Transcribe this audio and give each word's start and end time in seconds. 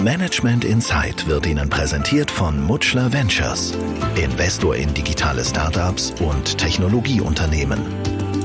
Management 0.00 0.64
Insight 0.64 1.26
wird 1.26 1.44
Ihnen 1.44 1.68
präsentiert 1.68 2.30
von 2.30 2.62
Mutschler 2.64 3.12
Ventures, 3.12 3.76
Investor 4.14 4.76
in 4.76 4.94
digitale 4.94 5.44
Startups 5.44 6.14
und 6.20 6.56
Technologieunternehmen. 6.56 7.80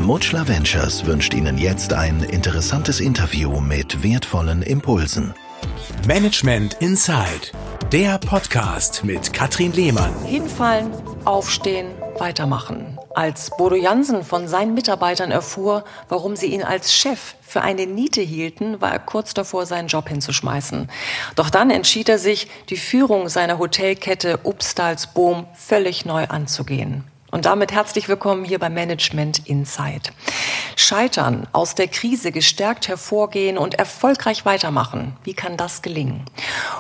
Mutschler 0.02 0.48
Ventures 0.48 1.06
wünscht 1.06 1.36
Ihnen 1.36 1.60
jetzt 1.60 1.94
ein 1.94 2.24
interessantes 2.24 3.00
Interview 3.00 3.60
mit 3.62 4.02
wertvollen 4.02 4.64
Impulsen. 4.64 5.36
Management 6.08 6.74
Insight, 6.80 7.52
der 7.92 8.18
Podcast 8.18 9.04
mit 9.04 9.32
Katrin 9.32 9.74
Lehmann. 9.74 10.12
Hinfallen, 10.26 10.92
aufstehen, 11.24 11.92
weitermachen. 12.18 12.83
Als 13.16 13.52
Bodo 13.52 13.76
Jansen 13.76 14.24
von 14.24 14.48
seinen 14.48 14.74
Mitarbeitern 14.74 15.30
erfuhr, 15.30 15.84
warum 16.10 16.36
sie 16.36 16.48
ihn 16.48 16.64
als 16.64 16.96
Chef 16.96 17.36
für 17.42 17.62
eine 17.62 17.86
Niete 17.86 18.22
hielten, 18.22 18.82
war 18.82 18.92
er 18.92 18.98
kurz 18.98 19.36
davor, 19.36 19.68
seinen 19.68 19.88
Job 19.88 20.10
hinzuschmeißen. 20.10 20.90
Doch 21.36 21.52
dann 21.52 21.70
entschied 21.70 22.10
er 22.10 22.18
sich, 22.18 22.48
die 22.70 22.78
Führung 22.78 23.30
seiner 23.30 23.60
Hotelkette 23.60 24.40
Upstalsboom 24.44 25.46
völlig 25.54 26.06
neu 26.06 26.26
anzugehen. 26.26 27.04
Und 27.30 27.46
damit 27.46 27.72
herzlich 27.72 28.10
willkommen 28.10 28.46
hier 28.46 28.58
bei 28.58 28.70
Management 28.70 29.48
Insight. 29.48 30.12
Scheitern, 30.76 31.48
aus 31.52 31.76
der 31.76 31.90
Krise 31.90 32.32
gestärkt 32.32 32.88
hervorgehen 32.88 33.60
und 33.60 33.76
erfolgreich 33.76 34.44
weitermachen. 34.46 35.16
Wie 35.24 35.36
kann 35.36 35.56
das 35.56 35.84
gelingen? 35.84 36.26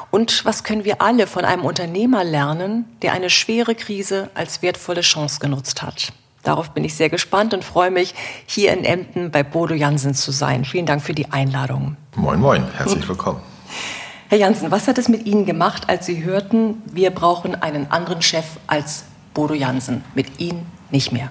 Und 0.09 0.45
was 0.45 0.63
können 0.63 0.83
wir 0.83 0.99
alle 0.99 1.27
von 1.27 1.45
einem 1.45 1.63
Unternehmer 1.63 2.23
lernen, 2.23 2.85
der 3.03 3.13
eine 3.13 3.29
schwere 3.29 3.75
Krise 3.75 4.31
als 4.33 4.63
wertvolle 4.63 5.01
Chance 5.01 5.39
genutzt 5.39 5.83
hat? 5.83 6.11
Darauf 6.43 6.71
bin 6.71 6.83
ich 6.83 6.95
sehr 6.95 7.09
gespannt 7.09 7.53
und 7.53 7.63
freue 7.63 7.89
mich, 7.89 8.13
hier 8.45 8.73
in 8.73 8.83
Emden 8.83 9.31
bei 9.31 9.43
Bodo 9.43 9.73
Jansen 9.73 10.13
zu 10.13 10.31
sein. 10.31 10.65
Vielen 10.65 10.85
Dank 10.85 11.01
für 11.01 11.13
die 11.13 11.31
Einladung. 11.31 11.95
Moin, 12.15 12.39
moin, 12.41 12.65
herzlich 12.75 13.07
willkommen. 13.07 13.39
Herr 14.27 14.37
Jansen, 14.37 14.69
was 14.69 14.89
hat 14.89 14.97
es 14.97 15.07
mit 15.07 15.25
Ihnen 15.25 15.45
gemacht, 15.45 15.83
als 15.87 16.05
Sie 16.05 16.23
hörten, 16.23 16.81
wir 16.91 17.11
brauchen 17.11 17.55
einen 17.55 17.89
anderen 17.91 18.21
Chef 18.21 18.45
als 18.67 19.05
Bodo 19.33 19.53
Jansen? 19.53 20.03
Mit 20.15 20.41
Ihnen 20.41 20.65
nicht 20.91 21.13
mehr. 21.13 21.29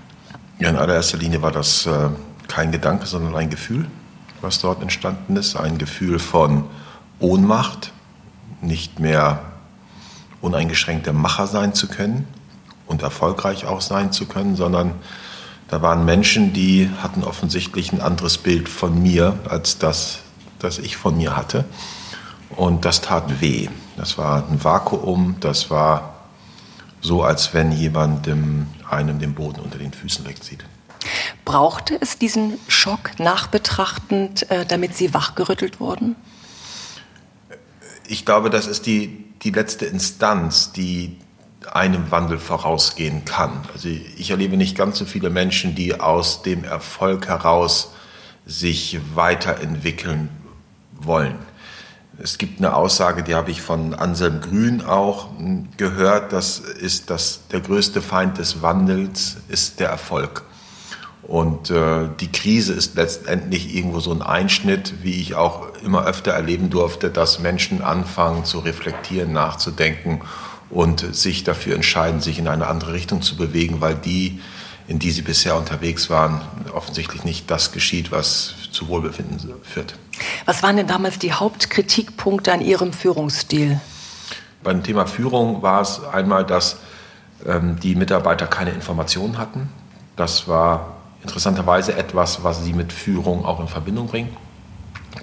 Ja, 0.58 0.70
in 0.70 0.76
allererster 0.76 1.18
Linie 1.18 1.42
war 1.42 1.52
das 1.52 1.84
äh, 1.84 2.08
kein 2.48 2.72
Gedanke, 2.72 3.04
sondern 3.04 3.34
ein 3.36 3.50
Gefühl, 3.50 3.86
was 4.40 4.60
dort 4.60 4.80
entstanden 4.80 5.36
ist. 5.36 5.56
Ein 5.56 5.76
Gefühl 5.76 6.20
von 6.20 6.64
Ohnmacht, 7.18 7.92
nicht 8.62 8.98
mehr 8.98 9.40
uneingeschränkter 10.40 11.12
Macher 11.12 11.46
sein 11.46 11.74
zu 11.74 11.88
können 11.88 12.26
und 12.92 13.02
erfolgreich 13.02 13.66
auch 13.66 13.80
sein 13.80 14.12
zu 14.12 14.26
können, 14.26 14.54
sondern 14.54 14.94
da 15.68 15.82
waren 15.82 16.04
Menschen, 16.04 16.52
die 16.52 16.90
hatten 17.02 17.24
offensichtlich 17.24 17.92
ein 17.92 18.00
anderes 18.00 18.38
Bild 18.38 18.68
von 18.68 19.02
mir 19.02 19.38
als 19.48 19.78
das, 19.78 20.18
das 20.58 20.78
ich 20.78 20.96
von 20.96 21.16
mir 21.16 21.34
hatte. 21.34 21.64
Und 22.50 22.84
das 22.84 23.00
tat 23.00 23.40
weh. 23.40 23.68
Das 23.96 24.18
war 24.18 24.46
ein 24.48 24.62
Vakuum, 24.62 25.36
das 25.40 25.70
war 25.70 26.26
so, 27.00 27.24
als 27.24 27.54
wenn 27.54 27.72
jemand 27.72 28.26
dem, 28.26 28.66
einem 28.88 29.18
den 29.18 29.34
Boden 29.34 29.60
unter 29.60 29.78
den 29.78 29.92
Füßen 29.92 30.26
wegzieht. 30.26 30.64
Brauchte 31.44 31.96
es 32.00 32.18
diesen 32.18 32.58
Schock 32.68 33.18
nachbetrachtend, 33.18 34.50
äh, 34.50 34.64
damit 34.66 34.94
Sie 34.94 35.12
wachgerüttelt 35.14 35.80
wurden? 35.80 36.14
Ich 38.06 38.24
glaube, 38.24 38.50
das 38.50 38.66
ist 38.66 38.86
die, 38.86 39.24
die 39.42 39.50
letzte 39.50 39.86
Instanz, 39.86 40.72
die 40.72 41.16
einem 41.68 42.10
Wandel 42.10 42.38
vorausgehen 42.38 43.24
kann. 43.24 43.60
Also 43.72 43.88
ich 43.88 44.30
erlebe 44.30 44.56
nicht 44.56 44.76
ganz 44.76 44.98
so 44.98 45.04
viele 45.04 45.30
Menschen, 45.30 45.74
die 45.74 46.00
aus 46.00 46.42
dem 46.42 46.64
Erfolg 46.64 47.28
heraus 47.28 47.92
sich 48.46 48.98
weiterentwickeln 49.14 50.28
wollen. 51.00 51.38
Es 52.18 52.38
gibt 52.38 52.58
eine 52.58 52.74
Aussage, 52.74 53.22
die 53.22 53.34
habe 53.34 53.50
ich 53.50 53.62
von 53.62 53.94
Anselm 53.94 54.40
Grün 54.40 54.82
auch 54.82 55.28
gehört, 55.76 56.32
das 56.32 56.58
ist, 56.58 57.10
dass 57.10 57.48
der 57.50 57.60
größte 57.60 58.02
Feind 58.02 58.38
des 58.38 58.62
Wandels 58.62 59.38
ist 59.48 59.80
der 59.80 59.88
Erfolg. 59.88 60.42
Und 61.22 61.70
äh, 61.70 62.08
die 62.20 62.30
Krise 62.30 62.74
ist 62.74 62.96
letztendlich 62.96 63.74
irgendwo 63.74 64.00
so 64.00 64.12
ein 64.12 64.22
Einschnitt, 64.22 65.02
wie 65.02 65.20
ich 65.20 65.34
auch 65.34 65.74
immer 65.82 66.04
öfter 66.04 66.32
erleben 66.32 66.68
durfte, 66.68 67.10
dass 67.10 67.38
Menschen 67.38 67.80
anfangen 67.80 68.44
zu 68.44 68.58
reflektieren, 68.58 69.32
nachzudenken 69.32 70.20
und 70.72 71.14
sich 71.14 71.44
dafür 71.44 71.74
entscheiden, 71.74 72.20
sich 72.20 72.38
in 72.38 72.48
eine 72.48 72.66
andere 72.66 72.94
Richtung 72.94 73.20
zu 73.20 73.36
bewegen, 73.36 73.80
weil 73.80 73.94
die, 73.94 74.40
in 74.88 74.98
die 74.98 75.10
sie 75.10 75.22
bisher 75.22 75.56
unterwegs 75.56 76.08
waren, 76.08 76.40
offensichtlich 76.74 77.24
nicht 77.24 77.50
das 77.50 77.72
geschieht, 77.72 78.10
was 78.10 78.54
zu 78.72 78.88
Wohlbefinden 78.88 79.38
führt. 79.62 79.94
Was 80.46 80.62
waren 80.62 80.76
denn 80.78 80.86
damals 80.86 81.18
die 81.18 81.32
Hauptkritikpunkte 81.32 82.52
an 82.52 82.62
Ihrem 82.62 82.92
Führungsstil? 82.92 83.80
Beim 84.62 84.82
Thema 84.82 85.06
Führung 85.06 85.60
war 85.60 85.82
es 85.82 86.02
einmal, 86.04 86.44
dass 86.46 86.78
ähm, 87.46 87.78
die 87.80 87.94
Mitarbeiter 87.94 88.46
keine 88.46 88.70
Informationen 88.70 89.36
hatten. 89.36 89.68
Das 90.16 90.48
war 90.48 90.96
interessanterweise 91.22 91.94
etwas, 91.96 92.44
was 92.44 92.64
sie 92.64 92.72
mit 92.72 92.92
Führung 92.92 93.44
auch 93.44 93.60
in 93.60 93.68
Verbindung 93.68 94.06
bringen. 94.06 94.34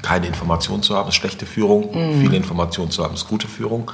Keine 0.03 0.27
Informationen 0.27 0.83
zu 0.83 0.95
haben, 0.95 1.09
ist 1.09 1.15
schlechte 1.15 1.45
Führung. 1.45 1.89
Mhm. 1.93 2.21
Viele 2.21 2.37
Informationen 2.37 2.91
zu 2.91 3.03
haben, 3.03 3.15
ist 3.15 3.27
gute 3.27 3.47
Führung. 3.47 3.91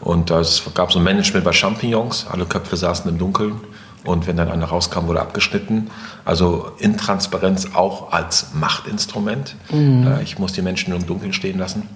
Und 0.00 0.30
es 0.30 0.62
gab 0.74 0.92
so 0.92 0.98
ein 0.98 1.04
Management 1.04 1.44
bei 1.44 1.52
Champignons, 1.52 2.26
alle 2.30 2.46
Köpfe 2.46 2.76
saßen 2.76 3.10
im 3.10 3.18
Dunkeln 3.18 3.60
und 4.04 4.26
wenn 4.26 4.36
dann 4.36 4.50
einer 4.50 4.66
rauskam, 4.66 5.06
wurde 5.06 5.20
abgeschnitten. 5.20 5.90
Also 6.24 6.72
Intransparenz 6.78 7.68
auch 7.74 8.12
als 8.12 8.54
Machtinstrument. 8.54 9.56
Mhm. 9.70 10.06
Äh, 10.06 10.22
ich 10.22 10.38
muss 10.38 10.52
die 10.52 10.62
Menschen 10.62 10.94
im 10.94 11.06
Dunkeln 11.06 11.32
stehen 11.32 11.58
lassen. 11.58 11.88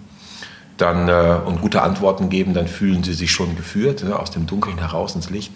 Dann 0.77 1.09
äh, 1.09 1.39
und 1.47 1.61
gute 1.61 1.83
Antworten 1.83 2.29
geben, 2.29 2.53
dann 2.53 2.67
fühlen 2.67 3.05
sie 3.05 3.15
sich 3.15 3.31
schon 3.31 3.57
geführt, 3.57 4.05
aus 4.05 4.31
dem 4.31 4.47
Dunkeln 4.47 4.79
heraus 4.79 5.15
ins 5.15 5.31
Licht. 5.31 5.53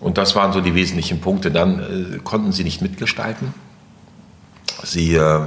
Und 0.00 0.16
das 0.16 0.36
waren 0.36 0.52
so 0.52 0.60
die 0.60 0.74
wesentlichen 0.74 1.20
Punkte. 1.20 1.50
Dann 1.50 1.78
äh, 1.78 2.18
konnten 2.18 2.52
sie 2.52 2.64
nicht 2.64 2.82
mitgestalten. 2.82 3.52
Sie 4.84 5.14
äh, 5.14 5.40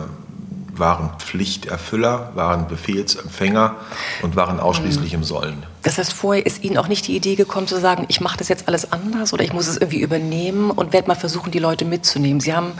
waren 0.75 1.11
Pflichterfüller, 1.19 2.31
waren 2.35 2.67
Befehlsempfänger 2.67 3.75
und 4.23 4.35
waren 4.35 4.59
ausschließlich 4.59 5.13
mhm. 5.13 5.19
im 5.19 5.23
Sollen. 5.23 5.63
Das 5.83 5.97
heißt, 5.97 6.13
vorher 6.13 6.45
ist 6.45 6.63
Ihnen 6.63 6.77
auch 6.77 6.87
nicht 6.87 7.07
die 7.07 7.15
Idee 7.15 7.35
gekommen 7.35 7.67
zu 7.67 7.79
sagen, 7.79 8.05
ich 8.07 8.21
mache 8.21 8.37
das 8.37 8.47
jetzt 8.47 8.67
alles 8.67 8.91
anders 8.91 9.33
oder 9.33 9.43
ich 9.43 9.53
muss 9.53 9.67
es 9.67 9.77
irgendwie 9.77 9.99
übernehmen 9.99 10.71
und 10.71 10.93
werde 10.93 11.09
mal 11.09 11.15
versuchen, 11.15 11.51
die 11.51 11.59
Leute 11.59 11.83
mitzunehmen. 11.85 12.39
Sie 12.39 12.53
haben 12.53 12.71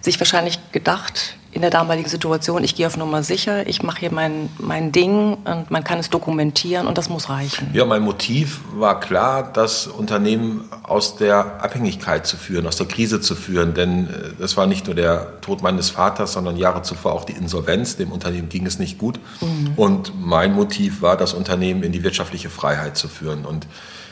sich 0.00 0.18
wahrscheinlich 0.20 0.58
gedacht, 0.72 1.36
in 1.50 1.62
der 1.62 1.70
damaligen 1.70 2.08
Situation, 2.08 2.62
ich 2.62 2.74
gehe 2.74 2.86
auf 2.86 2.96
Nummer 2.96 3.22
sicher, 3.22 3.66
ich 3.66 3.82
mache 3.82 4.00
hier 4.00 4.12
mein, 4.12 4.50
mein 4.58 4.92
Ding 4.92 5.38
und 5.44 5.70
man 5.70 5.82
kann 5.82 5.98
es 5.98 6.10
dokumentieren 6.10 6.86
und 6.86 6.98
das 6.98 7.08
muss 7.08 7.30
reichen. 7.30 7.70
Ja, 7.72 7.86
mein 7.86 8.02
Motiv 8.02 8.60
war 8.74 9.00
klar, 9.00 9.50
das 9.52 9.86
Unternehmen 9.86 10.64
aus 10.82 11.16
der 11.16 11.62
Abhängigkeit 11.62 12.26
zu 12.26 12.36
führen, 12.36 12.66
aus 12.66 12.76
der 12.76 12.86
Krise 12.86 13.20
zu 13.20 13.34
führen, 13.34 13.72
denn 13.72 14.08
äh, 14.08 14.10
das 14.38 14.56
war 14.56 14.66
nicht 14.66 14.86
nur 14.86 14.94
der 14.94 15.40
Tod 15.40 15.62
meines 15.62 15.90
Vaters, 15.90 16.34
sondern 16.34 16.56
Jahre 16.56 16.82
zuvor 16.82 17.12
auch 17.12 17.24
die 17.24 17.32
Insolvenz. 17.32 17.96
Dem 17.96 18.12
Unternehmen 18.12 18.48
ging 18.50 18.66
es 18.66 18.78
nicht 18.78 18.98
gut 18.98 19.18
mhm. 19.40 19.72
und 19.76 20.12
mein 20.20 20.54
Motiv 20.54 21.00
war, 21.00 21.16
das 21.16 21.32
Unternehmen 21.32 21.82
in 21.82 21.92
die 21.92 22.02
wirtschaftliche 22.02 22.50
Freiheit 22.50 22.96
zu 22.96 23.08
führen 23.08 23.46
und 23.46 23.66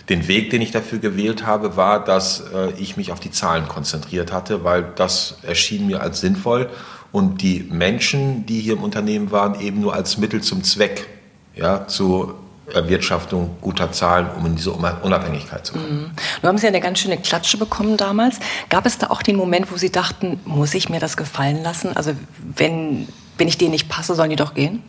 den 0.08 0.28
Weg, 0.28 0.50
den 0.50 0.62
ich 0.62 0.70
dafür 0.70 0.98
gewählt 0.98 1.46
habe, 1.46 1.76
war, 1.76 2.04
dass 2.04 2.44
äh, 2.54 2.70
ich 2.78 2.96
mich 2.96 3.12
auf 3.12 3.20
die 3.20 3.30
Zahlen 3.30 3.66
konzentriert 3.66 4.32
hatte, 4.32 4.62
weil 4.64 4.92
das 4.94 5.38
erschien 5.42 5.86
mir 5.86 6.00
als 6.00 6.20
sinnvoll 6.20 6.70
und 7.12 7.42
die 7.42 7.66
Menschen, 7.70 8.46
die 8.46 8.60
hier 8.60 8.74
im 8.74 8.82
Unternehmen 8.82 9.30
waren, 9.30 9.60
eben 9.60 9.80
nur 9.80 9.94
als 9.94 10.18
Mittel 10.18 10.42
zum 10.42 10.62
Zweck 10.62 11.06
ja, 11.54 11.86
zur 11.86 12.36
Erwirtschaftung 12.72 13.56
guter 13.60 13.92
Zahlen, 13.92 14.28
um 14.36 14.44
in 14.46 14.56
diese 14.56 14.72
Unabhängigkeit 14.72 15.64
zu 15.64 15.74
kommen. 15.74 16.02
Mhm. 16.02 16.10
Du 16.42 16.48
haben 16.48 16.58
Sie 16.58 16.66
eine 16.66 16.80
ganz 16.80 16.98
schöne 16.98 17.16
Klatsche 17.16 17.58
bekommen 17.58 17.96
damals. 17.96 18.38
Gab 18.68 18.86
es 18.86 18.98
da 18.98 19.08
auch 19.08 19.22
den 19.22 19.36
Moment, 19.36 19.70
wo 19.70 19.76
Sie 19.76 19.90
dachten, 19.90 20.40
muss 20.44 20.74
ich 20.74 20.88
mir 20.88 21.00
das 21.00 21.16
gefallen 21.16 21.62
lassen? 21.62 21.96
Also 21.96 22.12
wenn, 22.56 23.08
wenn 23.38 23.48
ich 23.48 23.56
denen 23.56 23.70
nicht 23.70 23.88
passe, 23.88 24.14
sollen 24.14 24.30
die 24.30 24.36
doch 24.36 24.54
gehen? 24.54 24.82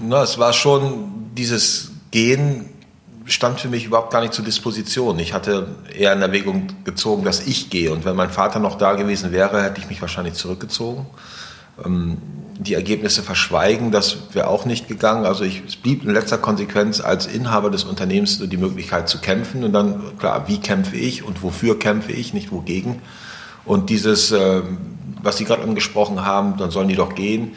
Na, 0.00 0.22
es 0.22 0.38
war 0.38 0.52
schon 0.52 1.32
dieses 1.36 1.90
Gehen 2.12 2.70
stand 3.24 3.60
für 3.60 3.68
mich 3.68 3.84
überhaupt 3.84 4.12
gar 4.12 4.20
nicht 4.20 4.32
zur 4.32 4.44
Disposition. 4.44 5.18
Ich 5.18 5.32
hatte 5.32 5.68
eher 5.96 6.12
in 6.12 6.22
Erwägung 6.22 6.68
gezogen, 6.84 7.24
dass 7.24 7.46
ich 7.46 7.70
gehe. 7.70 7.92
Und 7.92 8.04
wenn 8.04 8.16
mein 8.16 8.30
Vater 8.30 8.58
noch 8.58 8.76
da 8.76 8.94
gewesen 8.94 9.32
wäre, 9.32 9.62
hätte 9.62 9.80
ich 9.80 9.88
mich 9.88 10.00
wahrscheinlich 10.00 10.34
zurückgezogen. 10.34 11.06
Ähm, 11.84 12.18
die 12.58 12.74
Ergebnisse 12.74 13.22
verschweigen, 13.22 13.90
das 13.90 14.18
wäre 14.32 14.46
auch 14.48 14.66
nicht 14.66 14.86
gegangen. 14.88 15.24
Also 15.24 15.44
ich, 15.44 15.62
es 15.66 15.76
blieb 15.76 16.04
in 16.04 16.10
letzter 16.10 16.38
Konsequenz 16.38 17.00
als 17.00 17.26
Inhaber 17.26 17.70
des 17.70 17.84
Unternehmens 17.84 18.38
die 18.38 18.56
Möglichkeit 18.56 19.08
zu 19.08 19.18
kämpfen. 19.18 19.64
Und 19.64 19.72
dann, 19.72 20.18
klar, 20.18 20.48
wie 20.48 20.58
kämpfe 20.58 20.96
ich 20.96 21.24
und 21.24 21.42
wofür 21.42 21.78
kämpfe 21.78 22.12
ich, 22.12 22.34
nicht 22.34 22.52
wogegen. 22.52 23.00
Und 23.64 23.90
dieses, 23.90 24.32
ähm, 24.32 24.78
was 25.22 25.38
Sie 25.38 25.44
gerade 25.44 25.62
angesprochen 25.62 26.24
haben, 26.24 26.56
dann 26.56 26.70
sollen 26.70 26.88
die 26.88 26.96
doch 26.96 27.14
gehen, 27.14 27.52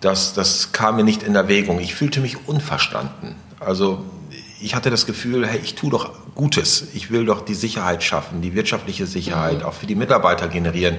das, 0.00 0.34
das 0.34 0.72
kam 0.72 0.96
mir 0.96 1.04
nicht 1.04 1.22
in 1.22 1.34
Erwägung. 1.34 1.80
Ich 1.80 1.94
fühlte 1.94 2.20
mich 2.20 2.46
unverstanden. 2.46 3.34
Also 3.58 4.04
ich 4.60 4.74
hatte 4.74 4.90
das 4.90 5.06
Gefühl, 5.06 5.46
hey, 5.46 5.60
ich 5.62 5.74
tue 5.74 5.90
doch 5.90 6.12
Gutes. 6.34 6.88
Ich 6.94 7.10
will 7.10 7.24
doch 7.24 7.44
die 7.44 7.54
Sicherheit 7.54 8.02
schaffen, 8.02 8.42
die 8.42 8.54
wirtschaftliche 8.54 9.06
Sicherheit, 9.06 9.60
mhm. 9.60 9.64
auch 9.64 9.74
für 9.74 9.86
die 9.86 9.94
Mitarbeiter 9.94 10.48
generieren. 10.48 10.98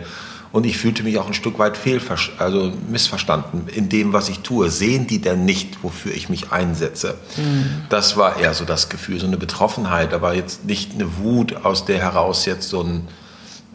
Und 0.52 0.66
ich 0.66 0.78
fühlte 0.78 1.04
mich 1.04 1.18
auch 1.18 1.28
ein 1.28 1.34
Stück 1.34 1.60
weit 1.60 1.76
fehl, 1.76 2.02
also 2.38 2.72
missverstanden 2.90 3.68
in 3.68 3.90
dem, 3.90 4.14
was 4.14 4.30
ich 4.30 4.40
tue. 4.40 4.70
Sehen 4.70 5.06
die 5.06 5.20
denn 5.20 5.46
nicht, 5.46 5.84
wofür 5.84 6.14
ich 6.14 6.30
mich 6.30 6.52
einsetze? 6.52 7.16
Mhm. 7.36 7.84
Das 7.90 8.16
war 8.16 8.40
eher 8.40 8.54
so 8.54 8.64
das 8.64 8.90
Gefühl, 8.90 9.20
so 9.20 9.28
eine 9.28 9.38
Betroffenheit, 9.38 10.14
aber 10.14 10.34
jetzt 10.34 10.66
nicht 10.66 10.94
eine 10.94 11.18
Wut, 11.18 11.66
aus 11.66 11.86
der 11.86 12.00
heraus 12.00 12.46
jetzt 12.46 12.70
so 12.70 12.82
ein 12.82 13.08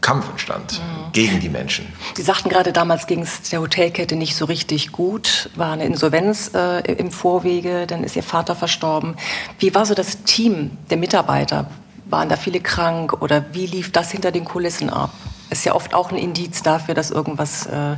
Kampf 0.03 0.29
entstand 0.29 0.81
mhm. 0.81 1.13
gegen 1.13 1.41
die 1.41 1.49
Menschen. 1.49 1.87
Sie 2.15 2.23
sagten 2.23 2.51
gerade, 2.51 2.73
damals 2.73 3.07
ging 3.07 3.23
es 3.23 3.49
der 3.49 3.61
Hotelkette 3.61 4.17
nicht 4.17 4.37
so 4.37 4.45
richtig 4.45 4.93
gut, 4.93 5.49
war 5.57 5.73
eine 5.73 5.87
Insolvenz 5.87 6.51
äh, 6.55 6.81
im 6.93 7.11
Vorwege, 7.11 7.87
dann 7.87 8.05
ist 8.05 8.15
Ihr 8.15 8.23
Vater 8.23 8.55
verstorben. 8.55 9.17
Wie 9.59 9.75
war 9.75 9.87
so 9.87 9.95
das 9.95 10.25
Team 10.25 10.77
der 10.91 10.99
Mitarbeiter? 10.99 11.71
Waren 12.05 12.29
da 12.29 12.37
viele 12.37 12.61
krank 12.61 13.23
oder 13.23 13.47
wie 13.53 13.67
lief 13.67 13.91
das 13.91 14.11
hinter 14.11 14.33
den 14.33 14.45
Kulissen 14.45 14.91
ab? 14.91 15.13
Ist 15.49 15.65
ja 15.65 15.75
oft 15.75 15.95
auch 15.95 16.11
ein 16.11 16.19
Indiz 16.19 16.63
dafür, 16.63 16.95
dass 16.95 17.11
irgendwas 17.11 17.67
äh, 17.67 17.97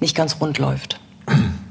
nicht 0.00 0.14
ganz 0.14 0.40
rund 0.40 0.58
läuft. 0.58 1.00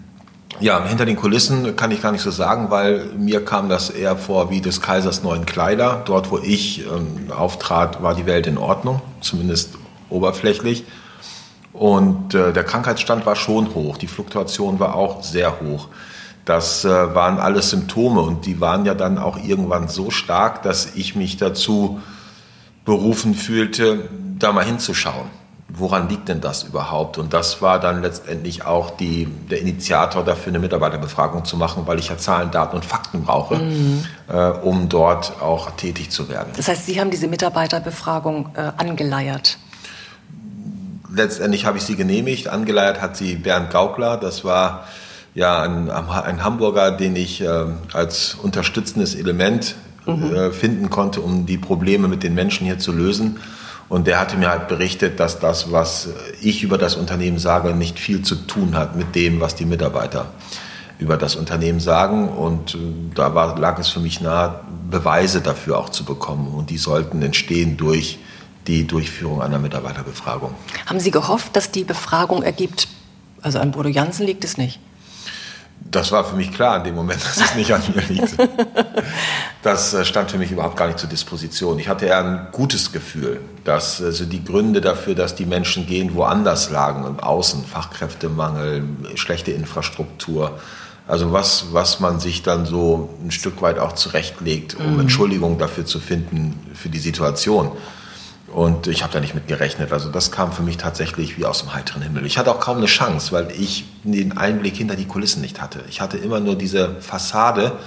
Ja, 0.59 0.85
hinter 0.85 1.05
den 1.05 1.15
Kulissen 1.15 1.75
kann 1.75 1.91
ich 1.91 2.01
gar 2.01 2.11
nicht 2.11 2.21
so 2.21 2.31
sagen, 2.31 2.69
weil 2.69 3.05
mir 3.17 3.43
kam 3.43 3.69
das 3.69 3.89
eher 3.89 4.15
vor 4.15 4.49
wie 4.49 4.61
des 4.61 4.81
Kaisers 4.81 5.23
neuen 5.23 5.45
Kleider. 5.45 6.03
Dort, 6.05 6.31
wo 6.31 6.37
ich 6.37 6.85
ähm, 6.85 7.31
auftrat, 7.31 8.01
war 8.01 8.15
die 8.15 8.25
Welt 8.25 8.47
in 8.47 8.57
Ordnung, 8.57 9.01
zumindest 9.19 9.71
oberflächlich. 10.09 10.85
Und 11.73 12.35
äh, 12.35 12.53
der 12.53 12.63
Krankheitsstand 12.63 13.25
war 13.25 13.35
schon 13.35 13.73
hoch, 13.73 13.97
die 13.97 14.07
Fluktuation 14.07 14.79
war 14.79 14.95
auch 14.95 15.23
sehr 15.23 15.59
hoch. 15.59 15.87
Das 16.45 16.85
äh, 16.85 16.89
waren 17.15 17.39
alles 17.39 17.71
Symptome 17.71 18.21
und 18.21 18.45
die 18.45 18.61
waren 18.61 18.85
ja 18.85 18.93
dann 18.93 19.17
auch 19.17 19.37
irgendwann 19.37 19.87
so 19.87 20.11
stark, 20.11 20.61
dass 20.61 20.95
ich 20.95 21.15
mich 21.15 21.37
dazu 21.37 21.99
berufen 22.85 23.33
fühlte, 23.33 24.09
da 24.37 24.51
mal 24.51 24.65
hinzuschauen. 24.65 25.29
Woran 25.75 26.07
liegt 26.07 26.29
denn 26.29 26.39
das 26.39 26.63
überhaupt? 26.63 27.17
Und 27.17 27.33
das 27.33 27.61
war 27.63 27.79
dann 27.79 28.03
letztendlich 28.03 28.63
auch 28.63 28.91
die, 28.91 29.25
der 29.49 29.59
Initiator 29.59 30.23
dafür, 30.23 30.51
eine 30.51 30.59
Mitarbeiterbefragung 30.59 31.45
zu 31.45 31.57
machen, 31.57 31.87
weil 31.87 31.97
ich 31.97 32.09
ja 32.09 32.17
Zahlen, 32.17 32.51
Daten 32.51 32.75
und 32.75 32.85
Fakten 32.85 33.23
brauche, 33.23 33.55
mhm. 33.55 34.05
äh, 34.27 34.49
um 34.49 34.87
dort 34.87 35.41
auch 35.41 35.71
tätig 35.71 36.11
zu 36.11 36.29
werden. 36.29 36.53
Das 36.55 36.67
heißt, 36.67 36.85
Sie 36.85 36.99
haben 36.99 37.09
diese 37.09 37.27
Mitarbeiterbefragung 37.27 38.49
äh, 38.53 38.71
angeleiert? 38.77 39.57
Letztendlich 41.11 41.65
habe 41.65 41.79
ich 41.79 41.83
sie 41.83 41.95
genehmigt. 41.95 42.47
Angeleiert 42.47 43.01
hat 43.01 43.17
sie 43.17 43.35
Bernd 43.35 43.71
Gaukler. 43.71 44.17
Das 44.17 44.43
war 44.43 44.85
ja 45.33 45.61
ein, 45.61 45.89
ein 45.89 46.43
Hamburger, 46.43 46.91
den 46.91 47.15
ich 47.15 47.41
äh, 47.41 47.65
als 47.93 48.35
unterstützendes 48.35 49.15
Element 49.15 49.75
mhm. 50.05 50.35
äh, 50.35 50.51
finden 50.51 50.89
konnte, 50.89 51.21
um 51.21 51.45
die 51.45 51.57
Probleme 51.57 52.07
mit 52.07 52.23
den 52.23 52.35
Menschen 52.35 52.65
hier 52.65 52.79
zu 52.79 52.91
lösen. 52.91 53.39
Und 53.89 54.07
der 54.07 54.19
hatte 54.19 54.37
mir 54.37 54.49
halt 54.49 54.67
berichtet, 54.67 55.19
dass 55.19 55.39
das, 55.39 55.71
was 55.71 56.09
ich 56.41 56.63
über 56.63 56.77
das 56.77 56.95
Unternehmen 56.95 57.37
sage, 57.37 57.73
nicht 57.75 57.99
viel 57.99 58.23
zu 58.23 58.35
tun 58.35 58.75
hat 58.75 58.95
mit 58.95 59.15
dem, 59.15 59.39
was 59.39 59.55
die 59.55 59.65
Mitarbeiter 59.65 60.27
über 60.99 61.17
das 61.17 61.35
Unternehmen 61.35 61.79
sagen. 61.79 62.29
Und 62.29 62.75
äh, 62.75 62.77
da 63.13 63.35
war, 63.35 63.57
lag 63.59 63.77
es 63.79 63.89
für 63.89 63.99
mich 63.99 64.21
nahe, 64.21 64.61
Beweise 64.89 65.41
dafür 65.41 65.77
auch 65.77 65.89
zu 65.89 66.05
bekommen. 66.05 66.53
Und 66.53 66.69
die 66.69 66.77
sollten 66.77 67.21
entstehen 67.21 67.77
durch 67.77 68.19
die 68.67 68.87
Durchführung 68.87 69.41
einer 69.41 69.59
Mitarbeiterbefragung. 69.59 70.53
Haben 70.85 70.99
Sie 70.99 71.11
gehofft, 71.11 71.55
dass 71.55 71.71
die 71.71 71.83
Befragung 71.83 72.43
ergibt, 72.43 72.87
also 73.41 73.59
an 73.59 73.71
Bodo 73.71 73.89
Jansen 73.89 74.25
liegt 74.25 74.45
es 74.45 74.57
nicht? 74.57 74.79
Das 75.93 76.11
war 76.11 76.25
für 76.25 76.35
mich 76.35 76.51
klar 76.51 76.77
in 76.77 76.83
dem 76.83 76.95
Moment, 76.95 77.23
dass 77.23 77.37
es 77.37 77.55
nicht 77.55 77.73
an 77.73 77.81
mir 77.93 78.01
liegt. 78.01 78.35
Das 79.61 79.93
äh, 79.93 80.03
stand 80.03 80.31
für 80.31 80.37
mich 80.37 80.51
überhaupt 80.51 80.75
gar 80.75 80.87
nicht 80.87 80.99
zur 80.99 81.07
Disposition. 81.07 81.79
Ich 81.79 81.87
hatte 81.87 82.07
eher 82.07 82.19
ein 82.19 82.47
gutes 82.51 82.91
Gefühl, 82.91 83.39
dass 83.63 84.01
also 84.01 84.25
die 84.25 84.43
Gründe 84.43 84.81
dafür, 84.81 85.15
dass 85.15 85.35
die 85.35 85.45
Menschen 85.45 85.85
gehen, 85.85 86.15
woanders 86.15 86.69
lagen, 86.69 87.05
im 87.05 87.19
Außen, 87.19 87.63
Fachkräftemangel, 87.63 88.83
schlechte 89.15 89.51
Infrastruktur. 89.51 90.59
Also 91.07 91.31
was, 91.31 91.67
was 91.71 91.99
man 91.99 92.19
sich 92.19 92.43
dann 92.43 92.65
so 92.65 93.09
ein 93.23 93.31
Stück 93.31 93.61
weit 93.61 93.77
auch 93.77 93.93
zurechtlegt, 93.93 94.75
um 94.75 94.95
mhm. 94.95 94.99
Entschuldigung 95.01 95.57
dafür 95.57 95.85
zu 95.85 95.99
finden, 95.99 96.59
für 96.73 96.89
die 96.89 96.99
Situation. 96.99 97.71
Und 98.53 98.85
ich 98.85 99.01
habe 99.01 99.11
da 99.11 99.19
nicht 99.19 99.33
mit 99.33 99.47
gerechnet. 99.47 99.91
Also 99.91 100.09
das 100.09 100.31
kam 100.31 100.51
für 100.51 100.61
mich 100.61 100.77
tatsächlich 100.77 101.39
wie 101.39 101.45
aus 101.45 101.61
dem 101.61 101.73
heiteren 101.73 102.03
Himmel. 102.03 102.23
Ich 102.27 102.37
hatte 102.37 102.51
auch 102.51 102.59
kaum 102.59 102.77
eine 102.77 102.85
Chance, 102.85 103.31
weil 103.31 103.49
ich 103.51 103.85
den 104.03 104.37
Einblick 104.37 104.75
hinter 104.75 104.95
die 104.95 105.05
Kulissen 105.05 105.41
nicht 105.41 105.59
hatte. 105.59 105.83
Ich 105.89 106.01
hatte 106.01 106.17
immer 106.17 106.39
nur 106.39 106.55
diese 106.55 107.01
Fassade 107.01 107.79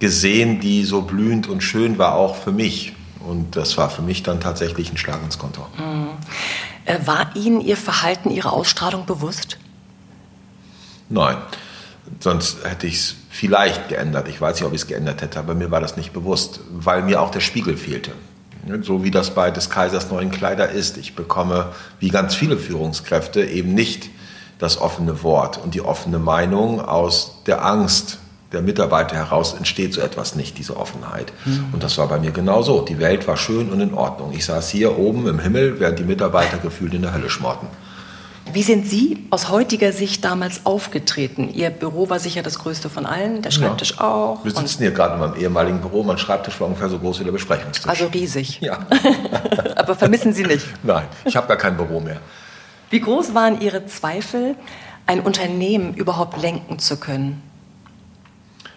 gesehen, 0.00 0.58
die 0.58 0.84
so 0.84 1.02
blühend 1.02 1.46
und 1.48 1.62
schön 1.62 1.98
war, 1.98 2.16
auch 2.16 2.34
für 2.34 2.50
mich. 2.50 2.94
Und 3.20 3.54
das 3.54 3.78
war 3.78 3.90
für 3.90 4.02
mich 4.02 4.24
dann 4.24 4.40
tatsächlich 4.40 4.90
ein 4.90 4.96
Schlag 4.96 5.22
ins 5.22 5.38
Konto. 5.38 5.64
Mhm. 5.78 7.06
War 7.06 7.36
Ihnen 7.36 7.60
Ihr 7.60 7.76
Verhalten, 7.76 8.30
Ihre 8.30 8.50
Ausstrahlung 8.50 9.06
bewusst? 9.06 9.56
Nein. 11.08 11.36
Sonst 12.18 12.64
hätte 12.64 12.88
ich 12.88 12.96
es 12.96 13.14
vielleicht 13.30 13.88
geändert. 13.88 14.26
Ich 14.26 14.40
weiß 14.40 14.56
nicht, 14.56 14.64
ob 14.64 14.72
ich 14.72 14.80
es 14.80 14.88
geändert 14.88 15.22
hätte, 15.22 15.38
aber 15.38 15.54
mir 15.54 15.70
war 15.70 15.80
das 15.80 15.96
nicht 15.96 16.12
bewusst, 16.12 16.58
weil 16.72 17.02
mir 17.02 17.20
auch 17.20 17.30
der 17.30 17.38
Spiegel 17.40 17.76
fehlte. 17.76 18.10
So 18.82 19.02
wie 19.02 19.10
das 19.10 19.34
bei 19.34 19.50
des 19.50 19.70
Kaisers 19.70 20.10
neuen 20.10 20.30
Kleider 20.30 20.68
ist. 20.70 20.96
Ich 20.96 21.16
bekomme, 21.16 21.72
wie 21.98 22.10
ganz 22.10 22.34
viele 22.34 22.56
Führungskräfte, 22.56 23.44
eben 23.44 23.74
nicht 23.74 24.10
das 24.58 24.80
offene 24.80 25.22
Wort 25.24 25.58
und 25.58 25.74
die 25.74 25.80
offene 25.80 26.18
Meinung 26.18 26.80
aus 26.80 27.42
der 27.46 27.64
Angst 27.64 28.18
der 28.52 28.62
Mitarbeiter 28.62 29.16
heraus 29.16 29.54
entsteht 29.54 29.94
so 29.94 30.00
etwas 30.00 30.36
nicht, 30.36 30.58
diese 30.58 30.76
Offenheit. 30.76 31.32
Mhm. 31.44 31.66
Und 31.72 31.82
das 31.82 31.98
war 31.98 32.06
bei 32.06 32.18
mir 32.18 32.32
genauso. 32.32 32.82
Die 32.82 32.98
Welt 32.98 33.26
war 33.26 33.36
schön 33.36 33.70
und 33.70 33.80
in 33.80 33.94
Ordnung. 33.94 34.32
Ich 34.32 34.44
saß 34.44 34.68
hier 34.68 34.98
oben 34.98 35.26
im 35.26 35.38
Himmel, 35.38 35.80
während 35.80 35.98
die 35.98 36.04
Mitarbeiter 36.04 36.58
gefühlt 36.58 36.94
in 36.94 37.02
der 37.02 37.14
Hölle 37.14 37.30
schmorten. 37.30 37.66
Wie 38.52 38.62
sind 38.62 38.86
Sie 38.86 39.26
aus 39.30 39.48
heutiger 39.48 39.92
Sicht 39.92 40.24
damals 40.24 40.66
aufgetreten? 40.66 41.48
Ihr 41.54 41.70
Büro 41.70 42.10
war 42.10 42.18
sicher 42.18 42.42
das 42.42 42.58
größte 42.58 42.90
von 42.90 43.06
allen, 43.06 43.40
der 43.40 43.50
Schreibtisch 43.50 43.92
ja. 43.92 44.00
auch. 44.02 44.44
Wir 44.44 44.52
sitzen 44.52 44.82
hier 44.82 44.90
gerade 44.90 45.14
in 45.14 45.20
meinem 45.20 45.36
ehemaligen 45.36 45.80
Büro. 45.80 46.02
Mein 46.02 46.18
Schreibtisch 46.18 46.60
war 46.60 46.66
ungefähr 46.66 46.90
so 46.90 46.98
groß 46.98 47.20
wie 47.20 47.24
der 47.24 47.32
Besprechungstisch. 47.32 47.88
Also 47.88 48.06
riesig. 48.06 48.60
Ja. 48.62 48.78
Aber 49.76 49.94
vermissen 49.94 50.32
Sie 50.32 50.44
nicht? 50.44 50.66
Nein, 50.82 51.04
ich 51.24 51.34
habe 51.34 51.48
gar 51.48 51.56
kein 51.56 51.76
Büro 51.76 51.98
mehr. 52.00 52.20
Wie 52.90 53.00
groß 53.00 53.34
waren 53.34 53.60
Ihre 53.60 53.86
Zweifel, 53.86 54.54
ein 55.06 55.20
Unternehmen 55.20 55.94
überhaupt 55.94 56.40
lenken 56.40 56.78
zu 56.78 56.98
können? 56.98 57.42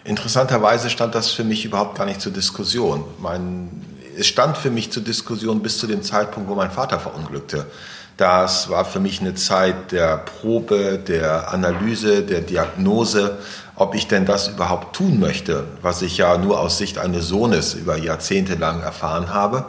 Interessanterweise 0.04 0.90
stand 0.90 1.14
das 1.14 1.30
für 1.30 1.44
mich 1.44 1.64
überhaupt 1.64 1.98
gar 1.98 2.06
nicht 2.06 2.20
zur 2.20 2.32
Diskussion. 2.32 3.04
Mein, 3.20 3.70
es 4.18 4.26
stand 4.26 4.56
für 4.56 4.70
mich 4.70 4.90
zur 4.90 5.02
Diskussion 5.02 5.60
bis 5.60 5.78
zu 5.78 5.86
dem 5.86 6.02
Zeitpunkt, 6.02 6.48
wo 6.48 6.54
mein 6.54 6.70
Vater 6.70 6.98
verunglückte. 6.98 7.66
Das 8.16 8.70
war 8.70 8.86
für 8.86 9.00
mich 9.00 9.20
eine 9.20 9.34
Zeit 9.34 9.92
der 9.92 10.16
Probe, 10.16 10.98
der 10.98 11.52
Analyse, 11.52 12.22
der 12.22 12.40
Diagnose, 12.40 13.36
ob 13.74 13.94
ich 13.94 14.08
denn 14.08 14.24
das 14.24 14.48
überhaupt 14.48 14.96
tun 14.96 15.20
möchte, 15.20 15.64
was 15.82 16.00
ich 16.00 16.16
ja 16.16 16.38
nur 16.38 16.58
aus 16.58 16.78
Sicht 16.78 16.96
eines 16.98 17.28
Sohnes 17.28 17.74
über 17.74 17.98
Jahrzehnte 17.98 18.54
lang 18.54 18.80
erfahren 18.80 19.34
habe. 19.34 19.66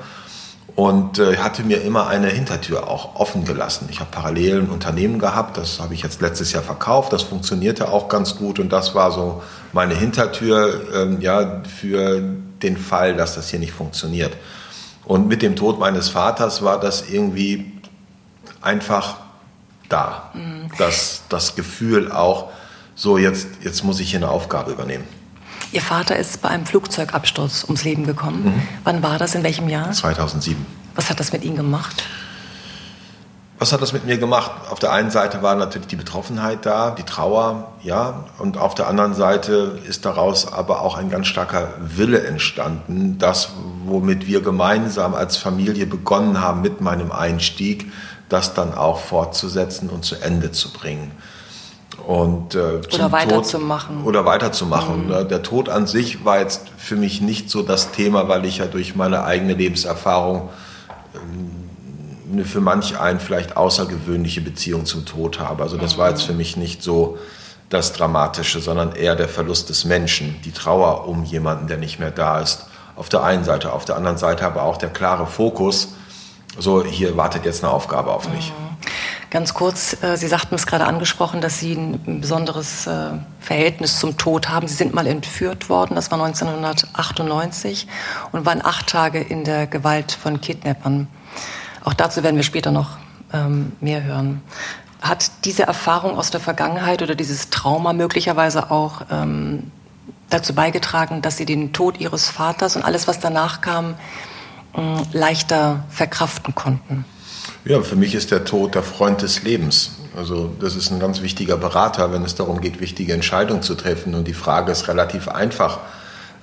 Und 0.76 1.18
äh, 1.18 1.38
hatte 1.38 1.64
mir 1.64 1.82
immer 1.82 2.08
eine 2.08 2.28
Hintertür 2.28 2.88
auch 2.88 3.16
offen 3.16 3.46
gelassen. 3.46 3.88
Ich 3.90 4.00
habe 4.00 4.12
parallel 4.12 4.62
ein 4.62 4.70
Unternehmen 4.70 5.18
gehabt, 5.18 5.58
das 5.58 5.80
habe 5.80 5.96
ich 5.96 6.04
jetzt 6.04 6.22
letztes 6.22 6.52
Jahr 6.52 6.62
verkauft, 6.62 7.12
das 7.14 7.24
funktionierte 7.24 7.90
auch 7.90 8.10
ganz 8.10 8.36
gut 8.36 8.60
und 8.60 8.70
das 8.70 8.94
war 8.94 9.12
so 9.12 9.42
meine 9.74 9.96
Hintertür 9.96 10.82
ähm, 10.94 11.20
ja, 11.20 11.64
für 11.64 12.22
den 12.62 12.78
Fall, 12.78 13.16
dass 13.16 13.34
das 13.34 13.50
hier 13.50 13.58
nicht 13.58 13.74
funktioniert. 13.74 14.38
Und 15.04 15.28
mit 15.28 15.42
dem 15.42 15.56
Tod 15.56 15.80
meines 15.80 16.10
Vaters 16.10 16.62
war 16.62 16.80
das 16.80 17.10
irgendwie 17.10 17.77
einfach 18.68 19.16
da. 19.90 20.30
Mhm. 20.34 20.70
Das, 20.78 21.24
das 21.30 21.56
Gefühl 21.56 22.12
auch, 22.12 22.50
so 22.96 23.18
jetzt, 23.18 23.48
jetzt 23.62 23.84
muss 23.84 24.00
ich 24.00 24.12
hier 24.12 24.20
eine 24.20 24.30
Aufgabe 24.30 24.72
übernehmen. 24.72 25.06
Ihr 25.72 25.82
Vater 25.82 26.18
ist 26.18 26.42
bei 26.42 26.50
einem 26.50 26.66
Flugzeugabsturz 26.66 27.64
ums 27.64 27.84
Leben 27.84 28.06
gekommen. 28.06 28.46
Mhm. 28.46 28.62
Wann 28.84 29.04
war 29.04 29.18
das? 29.18 29.36
In 29.36 29.44
welchem 29.44 29.70
Jahr? 29.70 29.92
2007. 29.92 30.66
Was 30.96 31.10
hat 31.10 31.20
das 31.20 31.32
mit 31.32 31.44
Ihnen 31.44 31.56
gemacht? 31.56 32.04
Was 33.60 33.74
hat 33.74 33.82
das 33.82 33.92
mit 33.92 34.06
mir 34.06 34.20
gemacht? 34.20 34.52
Auf 34.70 34.78
der 34.78 34.92
einen 34.92 35.10
Seite 35.10 35.42
war 35.42 35.56
natürlich 35.56 35.88
die 35.88 35.96
Betroffenheit 35.96 36.66
da, 36.66 36.92
die 36.92 37.04
Trauer, 37.04 37.74
ja, 37.82 38.26
und 38.38 38.58
auf 38.58 38.76
der 38.76 38.88
anderen 38.88 39.16
Seite 39.16 39.80
ist 39.88 40.06
daraus 40.06 40.54
aber 40.54 40.82
auch 40.82 40.96
ein 40.96 41.10
ganz 41.10 41.26
starker 41.26 41.74
Wille 41.80 42.24
entstanden, 42.24 43.18
das, 43.18 43.50
womit 43.86 44.28
wir 44.28 44.42
gemeinsam 44.42 45.16
als 45.16 45.38
Familie 45.38 45.88
begonnen 45.88 46.40
haben 46.40 46.62
mit 46.62 46.82
meinem 46.82 47.12
Einstieg, 47.12 47.92
das 48.30 48.54
dann 48.54 48.74
auch 48.74 49.00
fortzusetzen 49.00 49.90
und 49.90 50.04
zu 50.04 50.16
Ende 50.16 50.52
zu 50.52 50.72
bringen. 50.72 51.12
Und, 52.06 52.56
äh, 52.56 52.82
oder 52.94 53.12
weiterzumachen. 53.12 54.04
Oder 54.04 54.26
weiterzumachen. 54.26 55.04
Mhm. 55.04 55.10
Ne? 55.10 55.26
Der 55.26 55.44
Tod 55.44 55.70
an 55.70 55.88
sich 55.88 56.24
war 56.24 56.40
jetzt 56.40 56.70
für 56.78 56.96
mich 56.96 57.22
nicht 57.22 57.50
so 57.50 57.64
das 57.64 57.92
Thema, 57.92 58.28
weil 58.28 58.46
ich 58.46 58.60
ja 58.60 58.66
durch 58.66 58.96
meine 58.96 59.24
eigene 59.24 59.54
Lebenserfahrung 59.54 60.50
ähm, 61.16 61.68
eine 62.32 62.46
für 62.46 62.62
manch 62.62 63.00
einen 63.00 63.20
vielleicht 63.20 63.58
außergewöhnliche 63.58 64.42
Beziehung 64.42 64.86
zum 64.86 65.06
Tod 65.06 65.40
habe. 65.40 65.64
Also 65.64 65.78
das 65.78 65.96
mhm. 65.96 66.00
war 66.00 66.10
jetzt 66.10 66.24
für 66.24 66.34
mich 66.34 66.58
nicht 66.58 66.84
so 66.84 67.18
das 67.70 67.94
Dramatische, 67.94 68.60
sondern 68.60 68.94
eher 68.94 69.16
der 69.16 69.28
Verlust 69.28 69.70
des 69.70 69.86
Menschen, 69.86 70.36
die 70.46 70.52
Trauer 70.52 71.08
um 71.08 71.24
jemanden, 71.24 71.68
der 71.68 71.78
nicht 71.78 72.00
mehr 72.00 72.12
da 72.12 72.40
ist. 72.40 72.66
Auf 72.96 73.10
der 73.10 73.24
einen 73.24 73.44
Seite, 73.44 73.74
auf 73.74 73.86
der 73.86 73.98
anderen 73.98 74.18
Seite 74.18 74.46
aber 74.46 74.64
auch 74.64 74.78
der 74.78 74.90
klare 74.90 75.28
Fokus, 75.28 75.90
so 76.58 76.84
hier 76.84 77.18
wartet 77.18 77.46
jetzt 77.46 77.64
eine 77.64 77.74
Aufgabe 77.74 78.12
auf 78.12 78.30
mich. 78.30 78.50
Mhm. 78.50 78.68
Ganz 79.30 79.54
kurz, 79.54 80.02
äh, 80.02 80.16
Sie 80.16 80.28
sagten 80.28 80.56
es 80.56 80.66
gerade 80.66 80.86
angesprochen, 80.86 81.42
dass 81.42 81.60
Sie 81.60 81.74
ein 81.74 82.22
besonderes 82.22 82.88
äh, 82.88 83.10
Verhältnis 83.42 84.00
zum 84.00 84.18
Tod 84.18 84.48
haben. 84.48 84.68
Sie 84.68 84.76
sind 84.76 84.94
mal 84.94 85.06
entführt 85.06 85.70
worden, 85.70 85.96
das 85.96 86.12
war 86.12 86.24
1998 86.24 87.88
und 88.32 88.46
waren 88.46 88.64
acht 88.64 88.88
Tage 88.88 89.20
in 89.20 89.44
der 89.44 89.68
Gewalt 89.68 90.14
von 90.14 90.40
Kidnappern. 90.40 91.08
Auch 91.84 91.94
dazu 91.94 92.24
werden 92.24 92.38
wir 92.38 92.44
später 92.44 92.72
noch 92.72 92.98
ähm, 93.34 93.74
mehr 93.82 94.04
hören. 94.04 94.42
Hat 95.02 95.30
diese 95.44 95.64
Erfahrung 95.64 96.18
aus 96.18 96.32
der 96.32 96.40
Vergangenheit 96.40 97.02
oder 97.02 97.14
dieses 97.14 97.50
Trauma 97.50 97.92
möglicherweise 97.92 98.72
auch 98.72 99.02
ähm, 99.12 99.72
dazu 100.30 100.56
beigetragen, 100.56 101.22
dass 101.22 101.36
Sie 101.36 101.46
den 101.46 101.74
Tod 101.74 102.00
Ihres 102.00 102.30
Vaters 102.30 102.78
und 102.78 102.84
alles, 102.84 103.10
was 103.10 103.20
danach 103.20 103.60
kam, 103.60 103.96
leichter 105.14 105.84
verkraften 105.90 106.56
konnten? 106.56 107.06
Ja, 107.66 107.82
für 107.82 107.96
mich 107.96 108.16
ist 108.16 108.32
der 108.32 108.46
Tod 108.46 108.76
der 108.76 108.84
Freund 108.84 109.22
des 109.22 109.44
Lebens. 109.44 109.92
Also 110.16 110.52
das 110.60 110.76
ist 110.76 110.92
ein 110.92 111.00
ganz 111.00 111.22
wichtiger 111.22 111.58
Berater, 111.58 112.12
wenn 112.12 112.24
es 112.24 112.36
darum 112.36 112.62
geht, 112.62 112.80
wichtige 112.80 113.14
Entscheidungen 113.14 113.62
zu 113.62 113.76
treffen. 113.76 114.16
Und 114.16 114.28
die 114.28 114.34
Frage 114.34 114.72
ist 114.72 114.88
relativ 114.88 115.28
einfach 115.28 115.80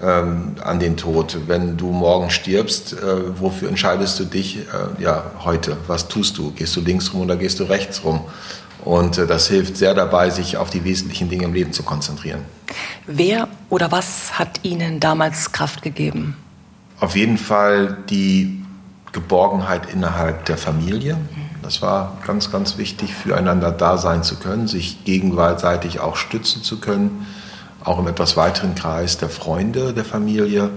ähm, 0.02 0.56
an 0.62 0.80
den 0.80 0.96
Tod. 0.96 1.38
Wenn 1.46 1.76
du 1.76 1.86
morgen 1.90 2.30
stirbst, 2.30 2.92
äh, 2.92 3.40
wofür 3.40 3.68
entscheidest 3.68 4.20
du 4.20 4.24
dich 4.24 4.58
äh, 4.58 5.02
ja, 5.02 5.24
heute? 5.44 5.76
Was 5.86 6.08
tust 6.08 6.38
du? 6.38 6.52
Gehst 6.52 6.76
du 6.76 6.80
links 6.80 7.12
rum 7.12 7.22
oder 7.22 7.36
gehst 7.36 7.58
du 7.58 7.64
rechts 7.64 8.04
rum? 8.04 8.20
Und 8.84 9.18
äh, 9.18 9.26
das 9.26 9.48
hilft 9.48 9.76
sehr 9.76 9.94
dabei, 9.94 10.30
sich 10.30 10.56
auf 10.56 10.70
die 10.70 10.84
wesentlichen 10.84 11.28
Dinge 11.28 11.44
im 11.44 11.54
Leben 11.54 11.72
zu 11.72 11.82
konzentrieren. 11.82 12.40
Wer 13.06 13.48
oder 13.70 13.90
was 13.90 14.38
hat 14.38 14.60
Ihnen 14.62 15.00
damals 15.00 15.52
Kraft 15.52 15.82
gegeben? 15.82 16.36
Auf 17.00 17.16
jeden 17.16 17.38
Fall 17.38 17.98
die 18.08 18.64
Geborgenheit 19.12 19.92
innerhalb 19.92 20.44
der 20.46 20.56
Familie. 20.56 21.16
Das 21.62 21.80
war 21.82 22.18
ganz, 22.26 22.50
ganz 22.50 22.76
wichtig, 22.78 23.14
füreinander 23.14 23.72
da 23.72 23.96
sein 23.96 24.22
zu 24.22 24.36
können, 24.36 24.68
sich 24.68 25.04
gegenseitig 25.04 26.00
auch 26.00 26.16
stützen 26.16 26.62
zu 26.62 26.78
können, 26.78 27.26
auch 27.82 27.98
im 27.98 28.06
etwas 28.06 28.36
weiteren 28.36 28.74
Kreis 28.74 29.18
der 29.18 29.28
Freunde 29.28 29.94
der 29.94 30.04
Familie. 30.04 30.70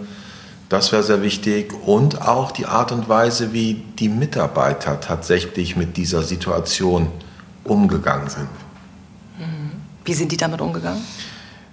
Das 0.69 0.91
wäre 0.91 1.03
sehr 1.03 1.21
wichtig. 1.21 1.73
Und 1.85 2.21
auch 2.21 2.51
die 2.51 2.65
Art 2.65 2.91
und 2.91 3.09
Weise, 3.09 3.53
wie 3.53 3.83
die 3.99 4.09
Mitarbeiter 4.09 4.99
tatsächlich 4.99 5.75
mit 5.75 5.97
dieser 5.97 6.23
Situation 6.23 7.07
umgegangen 7.63 8.29
sind. 8.29 8.49
Wie 10.05 10.13
sind 10.13 10.31
die 10.31 10.37
damit 10.37 10.61
umgegangen? 10.61 11.01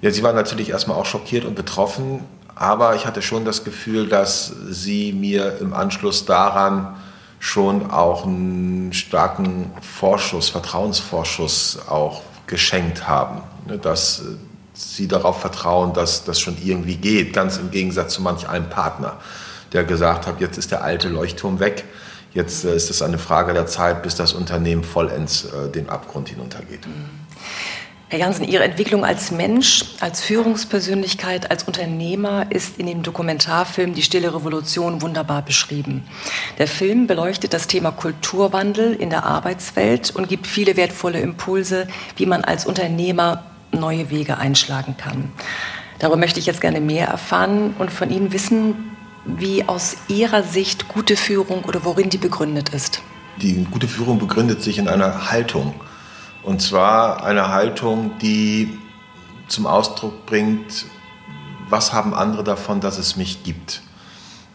Ja, 0.00 0.10
sie 0.10 0.22
waren 0.22 0.34
natürlich 0.34 0.70
erstmal 0.70 0.96
auch 0.96 1.06
schockiert 1.06 1.44
und 1.44 1.54
betroffen, 1.54 2.20
aber 2.54 2.94
ich 2.94 3.06
hatte 3.06 3.22
schon 3.22 3.44
das 3.44 3.64
Gefühl, 3.64 4.08
dass 4.08 4.52
sie 4.68 5.12
mir 5.12 5.58
im 5.60 5.72
Anschluss 5.72 6.24
daran 6.24 6.96
schon 7.40 7.90
auch 7.90 8.24
einen 8.24 8.92
starken 8.92 9.70
Vorschuss, 9.82 10.48
Vertrauensvorschuss 10.48 11.80
auch 11.88 12.22
geschenkt 12.46 13.08
haben. 13.08 13.42
Ne, 13.66 13.78
dass 13.78 14.22
sie 14.74 15.08
darauf 15.08 15.40
vertrauen, 15.40 15.92
dass 15.92 16.24
das 16.24 16.40
schon 16.40 16.56
irgendwie 16.62 16.96
geht, 16.96 17.32
ganz 17.32 17.56
im 17.58 17.70
Gegensatz 17.70 18.14
zu 18.14 18.22
manch 18.22 18.48
einem 18.48 18.68
Partner, 18.68 19.16
der 19.72 19.84
gesagt 19.84 20.26
hat, 20.26 20.40
jetzt 20.40 20.58
ist 20.58 20.70
der 20.70 20.82
alte 20.82 21.08
Leuchtturm 21.08 21.60
weg, 21.60 21.84
jetzt 22.34 22.64
äh, 22.64 22.74
ist 22.74 22.90
es 22.90 23.00
eine 23.00 23.18
Frage 23.18 23.54
der 23.54 23.66
Zeit, 23.66 24.02
bis 24.02 24.16
das 24.16 24.32
Unternehmen 24.32 24.84
vollends 24.84 25.44
äh, 25.44 25.70
den 25.70 25.88
Abgrund 25.88 26.28
hinuntergeht. 26.28 26.86
Mhm. 26.86 27.23
Herr 28.14 28.20
Jansen, 28.20 28.46
Ihre 28.46 28.62
Entwicklung 28.62 29.04
als 29.04 29.32
Mensch, 29.32 29.86
als 29.98 30.22
Führungspersönlichkeit, 30.22 31.50
als 31.50 31.64
Unternehmer 31.64 32.46
ist 32.48 32.78
in 32.78 32.86
dem 32.86 33.02
Dokumentarfilm 33.02 33.92
Die 33.92 34.04
Stille 34.04 34.32
Revolution 34.32 35.02
wunderbar 35.02 35.42
beschrieben. 35.42 36.04
Der 36.58 36.68
Film 36.68 37.08
beleuchtet 37.08 37.52
das 37.52 37.66
Thema 37.66 37.90
Kulturwandel 37.90 38.92
in 38.92 39.10
der 39.10 39.24
Arbeitswelt 39.24 40.12
und 40.14 40.28
gibt 40.28 40.46
viele 40.46 40.76
wertvolle 40.76 41.18
Impulse, 41.18 41.88
wie 42.14 42.26
man 42.26 42.44
als 42.44 42.66
Unternehmer 42.66 43.46
neue 43.72 44.10
Wege 44.10 44.38
einschlagen 44.38 44.94
kann. 44.96 45.32
Darüber 45.98 46.16
möchte 46.16 46.38
ich 46.38 46.46
jetzt 46.46 46.60
gerne 46.60 46.80
mehr 46.80 47.08
erfahren 47.08 47.74
und 47.80 47.90
von 47.90 48.10
Ihnen 48.10 48.32
wissen, 48.32 48.96
wie 49.24 49.64
aus 49.64 49.96
Ihrer 50.06 50.44
Sicht 50.44 50.86
gute 50.86 51.16
Führung 51.16 51.64
oder 51.64 51.84
worin 51.84 52.10
die 52.10 52.18
begründet 52.18 52.68
ist. 52.68 53.02
Die 53.42 53.66
gute 53.68 53.88
Führung 53.88 54.20
begründet 54.20 54.62
sich 54.62 54.78
in 54.78 54.86
einer 54.86 55.32
Haltung 55.32 55.74
und 56.44 56.60
zwar 56.60 57.24
eine 57.24 57.48
Haltung, 57.48 58.18
die 58.20 58.78
zum 59.48 59.66
Ausdruck 59.66 60.26
bringt, 60.26 60.86
was 61.68 61.92
haben 61.92 62.14
andere 62.14 62.44
davon, 62.44 62.80
dass 62.80 62.98
es 62.98 63.16
mich 63.16 63.42
gibt. 63.42 63.82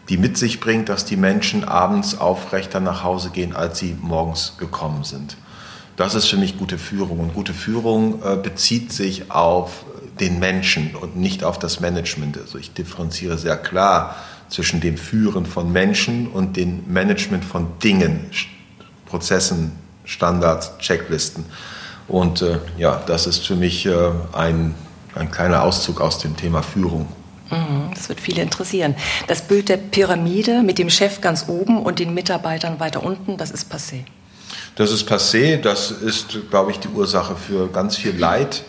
Die 0.08 0.16
mit 0.16 0.36
sich 0.36 0.60
bringt, 0.60 0.88
dass 0.88 1.04
die 1.04 1.16
Menschen 1.16 1.64
abends 1.64 2.18
aufrechter 2.18 2.80
nach 2.80 3.04
Hause 3.04 3.30
gehen, 3.30 3.54
als 3.54 3.78
sie 3.78 3.96
morgens 4.00 4.56
gekommen 4.58 5.04
sind. 5.04 5.36
Das 5.96 6.14
ist 6.14 6.26
für 6.26 6.36
mich 6.36 6.58
gute 6.58 6.78
Führung. 6.78 7.20
Und 7.20 7.34
gute 7.34 7.52
Führung 7.52 8.22
äh, 8.22 8.36
bezieht 8.36 8.92
sich 8.92 9.30
auf 9.30 9.84
den 10.18 10.38
Menschen 10.38 10.94
und 10.94 11.16
nicht 11.16 11.44
auf 11.44 11.58
das 11.58 11.80
Management. 11.80 12.38
Also 12.38 12.58
ich 12.58 12.72
differenziere 12.72 13.38
sehr 13.38 13.56
klar 13.56 14.16
zwischen 14.48 14.80
dem 14.80 14.96
Führen 14.96 15.46
von 15.46 15.70
Menschen 15.72 16.28
und 16.28 16.56
dem 16.56 16.84
Management 16.92 17.44
von 17.44 17.78
Dingen, 17.82 18.30
Prozessen, 19.06 19.72
Standards, 20.04 20.76
Checklisten. 20.78 21.44
Und 22.10 22.42
äh, 22.42 22.58
ja, 22.76 23.00
das 23.06 23.28
ist 23.28 23.46
für 23.46 23.54
mich 23.54 23.86
äh, 23.86 23.94
ein, 24.32 24.74
ein 25.14 25.30
kleiner 25.30 25.62
Auszug 25.62 26.00
aus 26.00 26.18
dem 26.18 26.36
Thema 26.36 26.60
Führung. 26.62 27.06
Mhm, 27.50 27.92
das 27.94 28.08
wird 28.08 28.20
viele 28.20 28.42
interessieren. 28.42 28.96
Das 29.28 29.42
Bild 29.42 29.68
der 29.68 29.76
Pyramide 29.76 30.62
mit 30.62 30.78
dem 30.78 30.90
Chef 30.90 31.20
ganz 31.20 31.44
oben 31.46 31.80
und 31.80 32.00
den 32.00 32.12
Mitarbeitern 32.12 32.80
weiter 32.80 33.04
unten, 33.04 33.36
das 33.36 33.52
ist 33.52 33.72
passé. 33.72 34.04
Das 34.74 34.90
ist 34.90 35.08
passé, 35.08 35.56
das 35.56 35.92
ist, 35.92 36.50
glaube 36.50 36.72
ich, 36.72 36.80
die 36.80 36.88
Ursache 36.88 37.36
für 37.36 37.68
ganz 37.68 37.96
viel 37.96 38.16
Leid, 38.16 38.64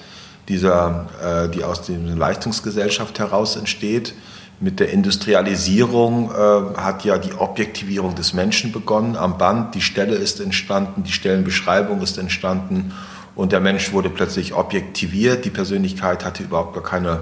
dieser, 0.47 1.07
äh, 1.23 1.49
die 1.49 1.63
aus 1.63 1.81
der 1.81 1.97
Leistungsgesellschaft 1.97 3.17
heraus 3.17 3.55
entsteht. 3.55 4.13
Mit 4.59 4.79
der 4.79 4.91
Industrialisierung 4.91 6.29
äh, 6.29 6.77
hat 6.79 7.05
ja 7.05 7.17
die 7.17 7.33
Objektivierung 7.33 8.13
des 8.13 8.33
Menschen 8.33 8.71
begonnen 8.71 9.15
am 9.15 9.39
Band. 9.39 9.73
Die 9.73 9.81
Stelle 9.81 10.15
ist 10.15 10.39
entstanden, 10.39 11.03
die 11.03 11.11
Stellenbeschreibung 11.11 12.03
ist 12.03 12.19
entstanden 12.19 12.93
und 13.35 13.51
der 13.51 13.59
Mensch 13.59 13.93
wurde 13.93 14.09
plötzlich 14.09 14.53
objektiviert. 14.53 15.45
Die 15.45 15.49
Persönlichkeit 15.49 16.25
hatte 16.25 16.43
überhaupt 16.43 16.73
gar 16.73 16.83
keine 16.83 17.21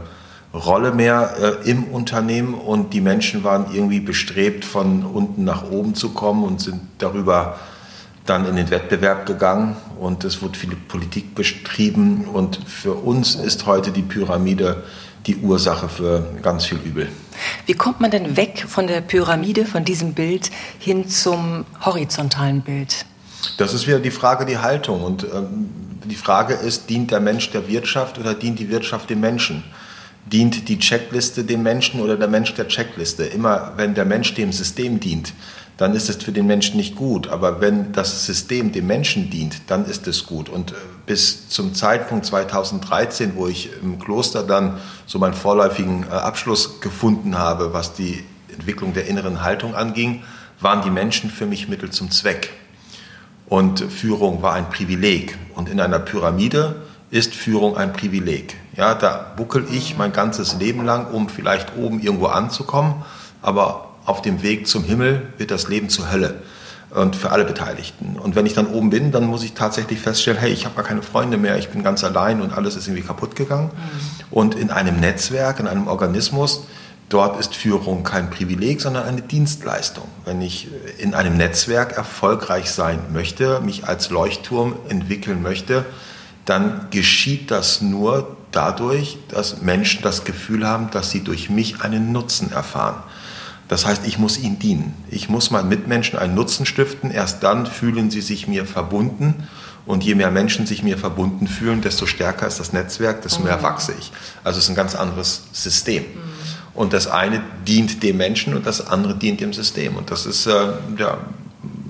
Rolle 0.54 0.92
mehr 0.92 1.60
äh, 1.64 1.70
im 1.70 1.84
Unternehmen 1.84 2.56
und 2.56 2.94
die 2.94 3.02
Menschen 3.02 3.44
waren 3.44 3.68
irgendwie 3.74 4.00
bestrebt, 4.00 4.66
von 4.66 5.06
unten 5.06 5.44
nach 5.44 5.70
oben 5.70 5.94
zu 5.94 6.10
kommen 6.10 6.44
und 6.44 6.60
sind 6.60 6.82
darüber 6.98 7.60
dann 8.26 8.46
in 8.48 8.56
den 8.56 8.70
Wettbewerb 8.70 9.26
gegangen 9.26 9.76
und 10.00 10.24
es 10.24 10.42
wurde 10.42 10.58
viel 10.58 10.76
Politik 10.76 11.36
betrieben 11.36 12.26
und 12.26 12.60
für 12.68 12.94
uns 12.94 13.36
ist 13.36 13.66
heute 13.66 13.92
die 13.92 14.02
Pyramide 14.02 14.84
die 15.26 15.36
Ursache 15.38 15.90
für 15.90 16.26
ganz 16.42 16.66
viel 16.66 16.78
Übel. 16.80 17.10
Wie 17.66 17.74
kommt 17.74 18.00
man 18.00 18.10
denn 18.10 18.38
weg 18.38 18.66
von 18.68 18.88
der 18.88 19.02
Pyramide, 19.02 19.66
von 19.66 19.84
diesem 19.86 20.14
Bild 20.14 20.50
hin 20.80 21.08
zum 21.08 21.66
horizontalen 21.82 22.62
Bild? 22.62 23.06
Das 23.58 23.74
ist 23.74 23.88
wieder 23.88 24.00
die 24.00 24.12
Frage, 24.12 24.46
die 24.46 24.58
Haltung 24.58 25.04
und 25.04 25.24
ähm, 25.24 25.70
die 26.06 26.16
Frage 26.16 26.54
ist, 26.54 26.90
dient 26.90 27.12
der 27.12 27.20
Mensch 27.20 27.52
der 27.52 27.68
Wirtschaft 27.68 28.18
oder 28.18 28.34
dient 28.34 28.60
die 28.60 28.70
Wirtschaft 28.70 29.10
dem 29.10 29.20
Menschen? 29.20 29.64
Dient 30.26 30.68
die 30.70 30.80
Checkliste 30.80 31.44
dem 31.44 31.64
Menschen 31.64 32.02
oder 32.02 32.18
der 32.18 32.28
Mensch 32.28 32.54
der 32.54 32.68
Checkliste? 32.68 33.24
Immer 33.24 33.74
wenn 33.78 33.96
der 33.96 34.06
Mensch 34.06 34.34
dem 34.34 34.52
System 34.52 35.00
dient, 35.00 35.34
dann 35.78 35.96
ist 35.96 36.10
es 36.10 36.18
für 36.18 36.34
den 36.34 36.46
Menschen 36.46 36.78
nicht 36.78 36.96
gut. 36.96 37.30
Aber 37.30 37.62
wenn 37.62 37.94
das 37.94 38.26
System 38.26 38.72
dem 38.72 38.86
Menschen 38.86 39.30
dient, 39.30 39.62
dann 39.68 39.86
ist 39.86 40.08
es 40.08 40.26
gut. 40.26 40.50
Und 40.50 40.72
äh, 40.72 40.76
bis 41.06 41.48
zum 41.48 41.74
Zeitpunkt 41.74 42.26
2013, 42.26 43.34
wo 43.36 43.48
ich 43.48 43.70
im 43.82 43.98
Kloster 43.98 44.44
dann 44.44 44.78
so 45.06 45.20
meinen 45.20 45.34
vorläufigen 45.34 46.04
äh, 46.04 46.12
Abschluss 46.12 46.82
gefunden 46.82 47.38
habe, 47.38 47.74
was 47.74 47.94
die 47.94 48.24
Entwicklung 48.54 48.94
der 48.94 49.08
inneren 49.08 49.42
Haltung 49.42 49.74
anging, 49.74 50.24
waren 50.60 50.82
die 50.82 50.90
Menschen 50.90 51.30
für 51.30 51.46
mich 51.46 51.70
Mittel 51.70 51.90
zum 51.92 52.12
Zweck. 52.12 52.50
Und 53.50 53.80
Führung 53.80 54.42
war 54.42 54.54
ein 54.54 54.70
Privileg. 54.70 55.38
Und 55.56 55.70
in 55.70 55.82
einer 55.82 56.00
Pyramide 56.00 56.76
ist 57.12 57.34
Führung 57.34 57.76
ein 57.76 57.94
Privileg. 57.94 58.56
Ja, 58.76 58.94
da 58.94 59.34
buckel 59.36 59.66
ich 59.72 59.98
mein 59.98 60.14
ganzes 60.14 60.56
Leben 60.58 60.86
lang, 60.86 61.08
um 61.12 61.28
vielleicht 61.28 61.76
oben 61.76 62.00
irgendwo 62.00 62.28
anzukommen, 62.28 62.94
aber 63.42 63.90
auf 64.06 64.22
dem 64.22 64.42
Weg 64.44 64.68
zum 64.68 64.84
Himmel 64.84 65.34
wird 65.38 65.52
das 65.52 65.68
Leben 65.68 65.90
zur 65.90 66.12
Hölle 66.12 66.36
und 66.92 67.16
für 67.16 67.32
alle 67.32 67.46
Beteiligten. 67.46 68.18
Und 68.18 68.36
wenn 68.36 68.46
ich 68.46 68.54
dann 68.54 68.68
oben 68.68 68.90
bin, 68.90 69.12
dann 69.12 69.26
muss 69.26 69.44
ich 69.44 69.54
tatsächlich 69.54 70.00
feststellen, 70.00 70.40
hey, 70.40 70.52
ich 70.52 70.66
habe 70.66 70.76
gar 70.76 70.86
keine 70.86 71.02
Freunde 71.02 71.38
mehr, 71.38 71.58
ich 71.58 71.70
bin 71.70 71.84
ganz 71.84 72.04
allein 72.04 72.42
und 72.42 72.54
alles 72.54 72.76
ist 72.76 72.88
irgendwie 72.88 73.04
kaputt 73.04 73.36
gegangen. 73.36 73.72
Mhm. 73.74 74.26
Und 74.32 74.56
in 74.56 74.72
einem 74.72 75.00
Netzwerk, 75.00 75.60
in 75.60 75.68
einem 75.68 75.88
Organismus 75.88 76.64
Dort 77.10 77.40
ist 77.40 77.56
Führung 77.56 78.04
kein 78.04 78.30
Privileg, 78.30 78.82
sondern 78.82 79.06
eine 79.06 79.22
Dienstleistung. 79.22 80.08
Wenn 80.26 80.42
ich 80.42 80.68
in 81.00 81.16
einem 81.16 81.38
Netzwerk 81.38 81.94
erfolgreich 81.94 82.70
sein 82.70 83.00
möchte, 83.12 83.60
mich 83.62 83.88
als 83.88 84.12
Leuchtturm 84.12 84.76
entwickeln 84.90 85.42
möchte, 85.42 85.86
dann 86.46 86.88
geschieht 86.92 87.50
das 87.50 87.82
nur 87.82 88.38
dadurch, 88.52 89.18
dass 89.28 89.62
Menschen 89.62 90.04
das 90.04 90.24
Gefühl 90.24 90.68
haben, 90.68 90.92
dass 90.92 91.10
sie 91.10 91.24
durch 91.24 91.50
mich 91.50 91.82
einen 91.82 92.12
Nutzen 92.12 92.52
erfahren. 92.52 93.02
Das 93.68 93.86
heißt, 93.86 94.06
ich 94.06 94.18
muss 94.18 94.40
ihnen 94.40 94.60
dienen. 94.60 94.94
Ich 95.10 95.30
muss 95.30 95.52
meinen 95.52 95.70
Mitmenschen 95.70 96.18
einen 96.18 96.34
Nutzen 96.36 96.66
stiften. 96.66 97.12
Erst 97.12 97.44
dann 97.44 97.66
fühlen 97.68 98.10
sie 98.12 98.22
sich 98.22 98.48
mir 98.48 98.66
verbunden 98.66 99.48
Und 99.86 100.04
je 100.04 100.14
mehr 100.14 100.30
Menschen 100.30 100.68
sich 100.68 100.84
mir 100.84 101.00
verbunden 101.00 101.48
fühlen, 101.48 101.82
desto 101.82 102.06
stärker 102.06 102.46
ist 102.46 102.60
das 102.60 102.74
Netzwerk, 102.74 103.24
desto 103.24 103.42
mehr 103.42 103.58
mhm. 103.58 103.64
wachse 103.64 103.94
ich. 103.98 104.12
Also 104.44 104.60
es 104.60 104.66
ist 104.66 104.70
ein 104.70 104.76
ganz 104.76 104.94
anderes 104.94 105.44
System. 105.52 106.06
Und 106.74 106.94
das 106.94 107.08
eine 107.08 107.42
dient 107.68 108.04
dem 108.04 108.18
Menschen 108.18 108.56
und 108.56 108.66
das 108.66 108.88
andere 108.88 109.16
dient 109.16 109.42
dem 109.42 109.54
System. 109.54 109.96
Und 109.96 110.12
das 110.12 110.26
ist 110.26 110.46
äh, 110.46 110.74
ja, 110.98 111.18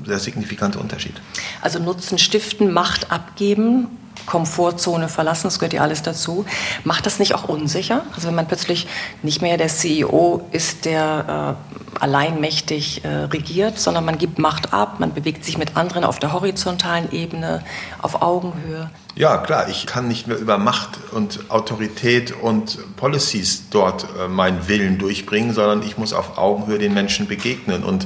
sehr 0.05 0.19
signifikante 0.19 0.79
Unterschied. 0.79 1.13
Also 1.61 1.79
Nutzen 1.79 2.17
stiften, 2.17 2.71
Macht 2.71 3.11
abgeben, 3.11 3.87
Komfortzone 4.25 5.09
verlassen, 5.09 5.47
das 5.47 5.59
gehört 5.59 5.73
ja 5.73 5.81
alles 5.81 6.03
dazu. 6.03 6.45
Macht 6.83 7.05
das 7.05 7.19
nicht 7.19 7.33
auch 7.33 7.49
unsicher? 7.49 8.03
Also 8.15 8.27
wenn 8.27 8.35
man 8.35 8.47
plötzlich 8.47 8.87
nicht 9.23 9.41
mehr 9.41 9.57
der 9.57 9.69
CEO 9.69 10.47
ist, 10.51 10.85
der 10.85 11.57
äh, 11.57 11.99
alleinmächtig 11.99 13.03
äh, 13.03 13.07
regiert, 13.07 13.79
sondern 13.79 14.05
man 14.05 14.17
gibt 14.17 14.39
Macht 14.39 14.73
ab, 14.73 14.99
man 14.99 15.13
bewegt 15.13 15.45
sich 15.45 15.57
mit 15.57 15.77
anderen 15.77 16.03
auf 16.03 16.19
der 16.19 16.33
horizontalen 16.33 17.11
Ebene, 17.11 17.63
auf 18.01 18.21
Augenhöhe. 18.21 18.89
Ja, 19.19 19.35
klar, 19.35 19.67
ich 19.67 19.85
kann 19.85 20.07
nicht 20.07 20.27
mehr 20.27 20.37
über 20.37 20.57
Macht 20.57 20.91
und 21.11 21.51
Autorität 21.51 22.31
und 22.31 22.95
Policies 22.95 23.63
dort 23.69 24.07
äh, 24.17 24.29
meinen 24.29 24.69
Willen 24.69 24.97
durchbringen, 24.97 25.53
sondern 25.53 25.83
ich 25.83 25.97
muss 25.97 26.13
auf 26.13 26.37
Augenhöhe 26.37 26.77
den 26.77 26.93
Menschen 26.93 27.27
begegnen. 27.27 27.83
Und 27.83 28.05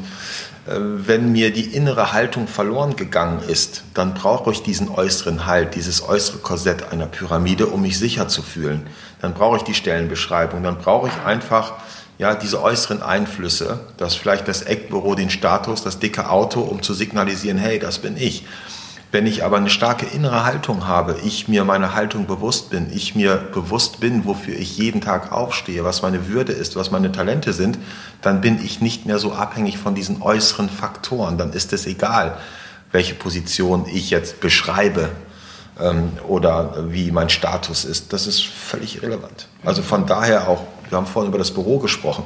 äh, 0.65 0.71
wenn 0.75 1.31
mir 1.31 1.53
die 1.53 1.65
innere 1.65 2.13
Haltung 2.13 2.47
verloren 2.47 2.95
gegangen 2.95 3.43
ist, 3.47 3.83
dann 3.93 4.15
brauche 4.15 4.51
ich 4.51 4.63
diesen 4.63 4.89
äußeren 4.89 5.45
Halt, 5.45 5.75
dieses 5.75 6.01
äußere 6.01 6.39
Korsett 6.39 6.91
einer 6.91 7.05
Pyramide, 7.05 7.67
um 7.67 7.83
mich 7.83 7.99
sicher 7.99 8.27
zu 8.27 8.41
fühlen. 8.41 8.87
Dann 9.21 9.35
brauche 9.35 9.57
ich 9.57 9.63
die 9.63 9.75
Stellenbeschreibung, 9.75 10.63
dann 10.63 10.79
brauche 10.79 11.09
ich 11.09 11.27
einfach 11.27 11.73
ja, 12.17 12.33
diese 12.33 12.59
äußeren 12.59 13.03
Einflüsse, 13.03 13.81
dass 13.97 14.15
vielleicht 14.15 14.47
das 14.47 14.63
Eckbüro 14.63 15.13
den 15.13 15.29
Status, 15.29 15.83
das 15.83 15.99
dicke 15.99 16.31
Auto, 16.31 16.61
um 16.61 16.81
zu 16.81 16.95
signalisieren, 16.95 17.59
hey, 17.59 17.77
das 17.77 17.99
bin 17.99 18.17
ich. 18.17 18.47
Wenn 19.13 19.27
ich 19.27 19.43
aber 19.43 19.57
eine 19.57 19.69
starke 19.69 20.07
innere 20.07 20.43
Haltung 20.43 20.87
habe, 20.87 21.17
ich 21.23 21.47
mir 21.47 21.65
meiner 21.65 21.93
Haltung 21.93 22.25
bewusst 22.25 22.71
bin, 22.71 22.87
ich 22.91 23.13
mir 23.13 23.35
bewusst 23.35 23.99
bin, 23.99 24.25
wofür 24.25 24.57
ich 24.57 24.75
jeden 24.79 25.01
Tag 25.01 25.31
aufstehe, 25.31 25.83
was 25.83 26.01
meine 26.01 26.29
Würde 26.29 26.51
ist, 26.51 26.75
was 26.75 26.89
meine 26.89 27.11
Talente 27.11 27.53
sind, 27.53 27.77
dann 28.23 28.41
bin 28.41 28.59
ich 28.65 28.81
nicht 28.81 29.05
mehr 29.05 29.19
so 29.19 29.33
abhängig 29.33 29.77
von 29.77 29.93
diesen 29.93 30.23
äußeren 30.23 30.67
Faktoren. 30.67 31.37
Dann 31.37 31.53
ist 31.53 31.73
es 31.73 31.85
egal, 31.85 32.39
welche 32.91 33.13
Position 33.13 33.85
ich 33.85 34.09
jetzt 34.09 34.39
beschreibe 34.39 35.11
ähm, 35.79 36.13
oder 36.27 36.91
wie 36.91 37.11
mein 37.11 37.29
Status 37.29 37.85
ist. 37.85 38.13
Das 38.13 38.25
ist 38.25 38.43
völlig 38.43 38.95
irrelevant. 38.95 39.47
Also 39.63 39.83
von 39.83 40.07
daher 40.07 40.47
auch, 40.47 40.63
wir 40.89 40.97
haben 40.97 41.05
vorhin 41.05 41.29
über 41.29 41.37
das 41.37 41.51
Büro 41.51 41.77
gesprochen, 41.77 42.23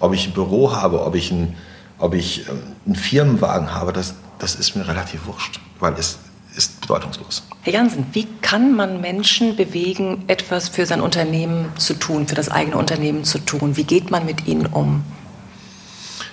ob 0.00 0.12
ich 0.12 0.26
ein 0.26 0.32
Büro 0.32 0.72
habe, 0.72 1.04
ob 1.04 1.14
ich 1.14 1.30
ein 1.30 1.56
ob 1.98 2.14
ich 2.14 2.48
ähm, 2.48 2.60
einen 2.86 2.96
Firmenwagen 2.96 3.72
habe, 3.72 3.92
das, 3.92 4.14
das 4.38 4.56
ist 4.56 4.74
mir 4.74 4.86
relativ 4.86 5.26
wurscht, 5.26 5.60
weil 5.78 5.94
es 5.94 6.18
ist 6.56 6.80
bedeutungslos. 6.80 7.42
Herr 7.62 7.72
Jansen, 7.72 8.06
wie 8.12 8.26
kann 8.42 8.74
man 8.74 9.00
Menschen 9.00 9.56
bewegen, 9.56 10.24
etwas 10.28 10.68
für 10.68 10.86
sein 10.86 11.00
Unternehmen 11.00 11.72
zu 11.76 11.94
tun, 11.94 12.26
für 12.26 12.34
das 12.34 12.48
eigene 12.48 12.76
Unternehmen 12.76 13.24
zu 13.24 13.38
tun? 13.38 13.76
Wie 13.76 13.84
geht 13.84 14.10
man 14.10 14.26
mit 14.26 14.46
ihnen 14.46 14.66
um? 14.66 15.04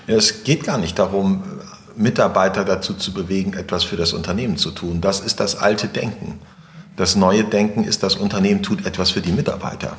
Ja, 0.07 0.15
es 0.15 0.43
geht 0.43 0.63
gar 0.63 0.77
nicht 0.77 0.99
darum, 0.99 1.43
Mitarbeiter 1.95 2.65
dazu 2.65 2.93
zu 2.93 3.13
bewegen, 3.13 3.53
etwas 3.53 3.83
für 3.83 3.97
das 3.97 4.13
Unternehmen 4.13 4.57
zu 4.57 4.71
tun. 4.71 5.01
Das 5.01 5.19
ist 5.19 5.39
das 5.39 5.55
alte 5.55 5.87
Denken. 5.87 6.39
Das 6.95 7.15
neue 7.15 7.43
Denken 7.43 7.83
ist, 7.83 8.03
das 8.03 8.15
Unternehmen 8.15 8.63
tut 8.63 8.85
etwas 8.85 9.11
für 9.11 9.21
die 9.21 9.31
Mitarbeiter 9.31 9.97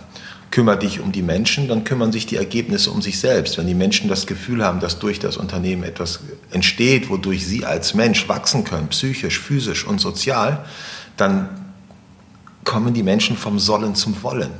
kümmere 0.53 0.79
dich 0.79 1.01
um 1.01 1.11
die 1.11 1.23
Menschen, 1.23 1.67
dann 1.67 1.83
kümmern 1.83 2.13
sich 2.13 2.27
die 2.27 2.37
Ergebnisse 2.37 2.93
um 2.93 3.03
sich 3.03 3.19
selbst. 3.19 3.59
Wenn 3.59 3.67
die 3.67 3.75
Menschen 3.75 4.09
das 4.09 4.27
Gefühl 4.27 4.63
haben, 4.63 4.79
dass 4.79 4.99
durch 5.01 5.19
das 5.19 5.37
Unternehmen 5.37 5.83
etwas 5.83 6.21
entsteht, 6.51 7.09
wodurch 7.09 7.45
sie 7.45 7.65
als 7.65 7.95
Mensch 7.95 8.29
wachsen 8.29 8.63
können, 8.63 8.89
psychisch, 8.89 9.41
physisch 9.41 9.85
und 9.85 10.01
sozial, 10.01 10.65
dann 11.17 11.49
kommen 12.65 12.93
die 12.95 13.03
Menschen 13.03 13.37
vom 13.37 13.59
Sollen 13.59 13.95
zum 13.95 14.23
Wollen. 14.23 14.51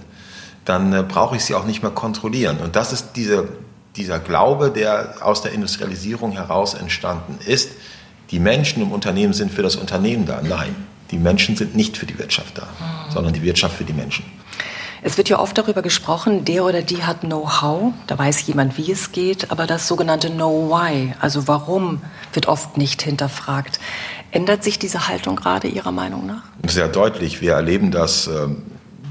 Dann 0.65 0.93
äh, 0.93 1.05
brauche 1.07 1.37
ich 1.37 1.45
sie 1.45 1.55
auch 1.55 1.67
nicht 1.67 1.83
mehr 1.83 1.93
kontrollieren. 1.93 2.59
Und 2.59 2.75
das 2.75 2.93
ist 2.93 3.13
diese, 3.15 3.49
dieser 3.95 4.19
Glaube, 4.19 4.71
der 4.71 5.17
aus 5.21 5.43
der 5.43 5.53
Industrialisierung 5.53 6.33
heraus 6.33 6.73
entstanden 6.75 7.39
ist. 7.47 7.71
Die 8.31 8.39
Menschen 8.39 8.83
im 8.83 8.93
Unternehmen 8.93 9.35
sind 9.35 9.53
für 9.53 9.63
das 9.63 9.77
Unternehmen 9.77 10.25
da. 10.25 10.41
Nein, 10.43 10.75
die 11.11 11.19
Menschen 11.19 11.55
sind 11.55 11.77
nicht 11.77 11.99
für 11.99 12.07
die 12.07 12.19
Wirtschaft 12.19 12.57
da, 12.57 12.67
sondern 13.11 13.35
die 13.35 13.43
Wirtschaft 13.43 13.77
für 13.77 13.85
die 13.85 13.93
Menschen. 13.93 14.25
Es 15.05 15.19
wird 15.19 15.29
ja 15.29 15.41
oft 15.41 15.59
darüber 15.59 15.83
gesprochen, 15.83 16.45
der 16.45 16.65
oder 16.65 16.81
die 16.81 17.03
hat 17.03 17.23
Know-how, 17.23 17.93
da 18.07 18.17
weiß 18.17 18.47
jemand, 18.47 18.79
wie 18.79 18.93
es 18.93 19.11
geht, 19.11 19.51
aber 19.51 19.67
das 19.67 19.89
sogenannte 19.89 20.31
Know-why, 20.31 21.15
also 21.19 21.49
warum, 21.49 22.01
wird 22.33 22.47
oft 22.47 22.77
nicht 22.79 23.03
hinterfragt. 23.03 23.81
Ändert 24.31 24.63
sich 24.63 24.79
diese 24.79 25.09
Haltung 25.09 25.35
gerade 25.35 25.67
Ihrer 25.67 25.91
Meinung 25.91 26.27
nach? 26.27 26.45
Sehr 26.69 26.87
deutlich. 26.87 27.41
Wir 27.41 27.55
erleben 27.55 27.91
das 27.91 28.29
ähm, 28.29 28.63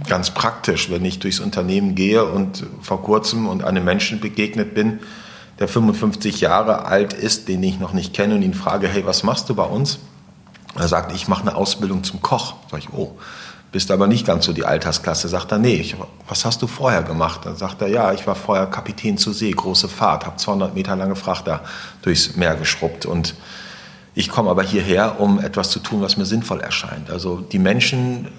ganz 0.08 0.32
praktisch, 0.32 0.90
wenn 0.90 1.04
ich 1.04 1.20
durchs 1.20 1.42
Unternehmen 1.42 1.94
gehe 1.94 2.24
und 2.24 2.66
vor 2.82 3.04
kurzem 3.04 3.46
und 3.46 3.66
einem 3.66 3.84
Menschen 3.84 4.22
begegnet 4.22 4.74
bin, 4.74 5.02
der 5.60 5.68
55 5.68 6.40
Jahre 6.40 6.86
alt 6.86 7.12
ist, 7.12 7.50
den 7.50 7.62
ich 7.64 7.80
noch 7.80 7.92
nicht 7.92 8.14
kenne 8.14 8.36
und 8.36 8.44
ihn 8.44 8.54
frage, 8.54 8.88
hey, 8.88 9.06
was 9.06 9.24
machst 9.24 9.50
du 9.50 9.56
bei 9.56 9.66
uns? 9.66 10.00
Er 10.76 10.88
sagt, 10.88 11.14
ich 11.14 11.28
mache 11.28 11.42
eine 11.42 11.56
Ausbildung 11.56 12.06
zum 12.06 12.22
Koch. 12.22 12.56
Sag 12.72 12.80
ich, 12.80 12.94
oh, 12.94 13.18
bist 13.72 13.90
aber 13.90 14.08
nicht 14.08 14.26
ganz 14.26 14.46
so 14.46 14.54
die 14.54 14.66
Altersklasse. 14.66 15.30
Sagt 15.30 15.52
er, 15.52 15.58
nee, 15.58 15.76
ich, 15.76 15.96
was 16.28 16.44
hast 16.46 16.62
du 16.62 16.68
vorher 16.68 17.04
gemacht? 17.04 17.42
Dann 17.46 17.56
sagt 17.56 17.82
er, 17.82 17.88
ja, 17.88 18.12
ich 18.12 18.28
war 18.28 18.36
vorher 18.36 18.68
Kapitän 18.68 19.18
zur 19.18 19.34
See, 19.34 19.52
große 19.52 19.88
Fahrt, 19.88 20.26
habe 20.26 20.36
200 20.38 20.76
Meter 20.76 20.96
lange 20.96 21.16
Frachter 21.16 21.62
durchs 22.02 22.36
Meer 22.36 22.56
geschrubbt 22.56 23.06
und 23.06 23.36
ich 24.14 24.28
komme 24.28 24.50
aber 24.50 24.64
hierher, 24.64 25.22
um 25.22 25.40
etwas 25.40 25.70
zu 25.70 25.80
tun, 25.80 26.02
was 26.02 26.18
mir 26.18 26.26
sinnvoll 26.26 26.60
erscheint. 26.60 27.10
Also 27.10 27.38
die 27.40 27.60
Menschen, 27.60 28.26
äh, 28.26 28.30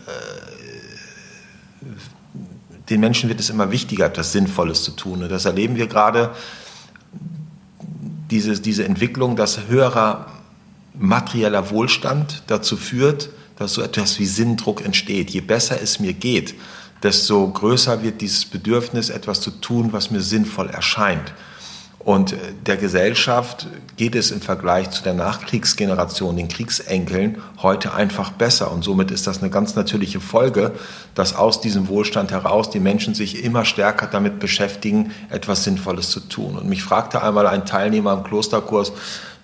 den 2.91 3.01
Menschen 3.01 3.31
wird 3.31 3.41
es 3.41 3.49
immer 3.49 3.71
wichtiger, 3.71 4.05
etwas 4.05 4.33
Sinnvolles 4.33 4.83
zu 4.85 4.91
tun. 4.91 5.23
Und 5.23 5.31
das 5.31 5.47
erleben 5.47 5.77
wir 5.77 5.87
gerade, 5.87 6.33
diese, 8.31 8.61
diese 8.61 8.85
Entwicklung, 8.85 9.35
dass 9.35 9.67
höherer 9.69 10.27
materieller 10.95 11.71
Wohlstand 11.71 12.43
dazu 12.49 12.77
führt, 12.77 13.31
dass 13.57 13.75
so 13.75 13.83
etwas 13.83 14.19
wie 14.19 14.27
Sinndruck 14.27 14.85
entsteht. 14.85 15.31
Je 15.31 15.41
besser 15.41 15.81
es 15.81 16.01
mir 16.01 16.13
geht, 16.13 16.55
desto 17.03 17.49
größer 17.49 18.03
wird 18.03 18.21
dieses 18.21 18.45
Bedürfnis, 18.45 19.11
etwas 19.11 19.41
zu 19.41 19.51
tun, 19.51 19.93
was 19.93 20.11
mir 20.11 20.21
sinnvoll 20.21 20.69
erscheint. 20.71 21.33
Und 22.05 22.35
der 22.67 22.77
Gesellschaft 22.77 23.69
geht 23.97 24.17
es 24.17 24.33
im 24.33 24.41
Vergleich 24.41 24.91
zu 24.91 25.05
der 25.05 25.15
Nachkriegsgeneration, 25.15 26.37
den 26.37 26.49
Kriegsenkeln, 26.49 27.41
heute 27.63 27.95
einfach 27.95 28.31
besser. 28.31 28.73
Und 28.73 28.83
somit 28.83 29.13
ist 29.13 29.29
das 29.29 29.39
eine 29.39 29.51
ganz 29.51 29.77
natürliche 29.77 30.21
Folge, 30.21 30.73
dass 31.15 31.37
aus 31.37 31.61
diesem 31.61 31.87
Wohlstand 31.87 32.33
heraus 32.33 32.71
die 32.71 32.81
Menschen 32.81 33.15
sich 33.15 33.45
immer 33.45 33.65
stärker 33.65 34.09
damit 34.09 34.41
beschäftigen, 34.41 35.13
etwas 35.31 35.63
Sinnvolles 35.63 36.11
zu 36.11 36.19
tun. 36.21 36.57
Und 36.57 36.69
mich 36.69 36.83
fragte 36.83 37.23
einmal 37.23 37.47
ein 37.47 37.67
Teilnehmer 37.67 38.15
im 38.15 38.25
Klosterkurs, 38.25 38.93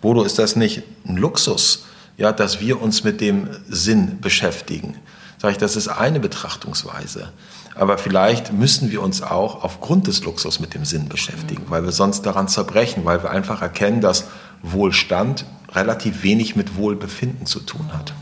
Bodo, 0.00 0.24
ist 0.24 0.38
das 0.38 0.56
nicht 0.56 0.82
ein 1.06 1.16
Luxus? 1.16 1.84
Ja, 2.18 2.32
dass 2.32 2.60
wir 2.60 2.82
uns 2.82 3.04
mit 3.04 3.20
dem 3.22 3.48
Sinn 3.68 4.20
beschäftigen. 4.20 4.96
Sag 5.38 5.52
ich, 5.52 5.58
das 5.58 5.76
ist 5.76 5.88
eine 5.88 6.20
Betrachtungsweise. 6.20 7.32
Aber 7.76 7.96
vielleicht 7.96 8.52
müssen 8.52 8.90
wir 8.90 9.02
uns 9.02 9.22
auch 9.22 9.62
aufgrund 9.62 10.08
des 10.08 10.24
Luxus 10.24 10.58
mit 10.58 10.74
dem 10.74 10.84
Sinn 10.84 11.08
beschäftigen, 11.08 11.62
weil 11.68 11.84
wir 11.84 11.92
sonst 11.92 12.22
daran 12.22 12.48
zerbrechen, 12.48 13.04
weil 13.04 13.22
wir 13.22 13.30
einfach 13.30 13.62
erkennen, 13.62 14.00
dass 14.00 14.24
Wohlstand 14.62 15.46
relativ 15.72 16.24
wenig 16.24 16.56
mit 16.56 16.76
Wohlbefinden 16.76 17.46
zu 17.46 17.60
tun 17.60 17.92
hat. 17.92 18.12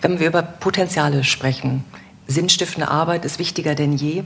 Wenn 0.00 0.18
wir 0.18 0.28
über 0.28 0.40
Potenziale 0.40 1.24
sprechen, 1.24 1.84
sinnstiftende 2.26 2.88
Arbeit 2.90 3.26
ist 3.26 3.38
wichtiger 3.38 3.74
denn 3.74 3.92
je. 3.92 4.24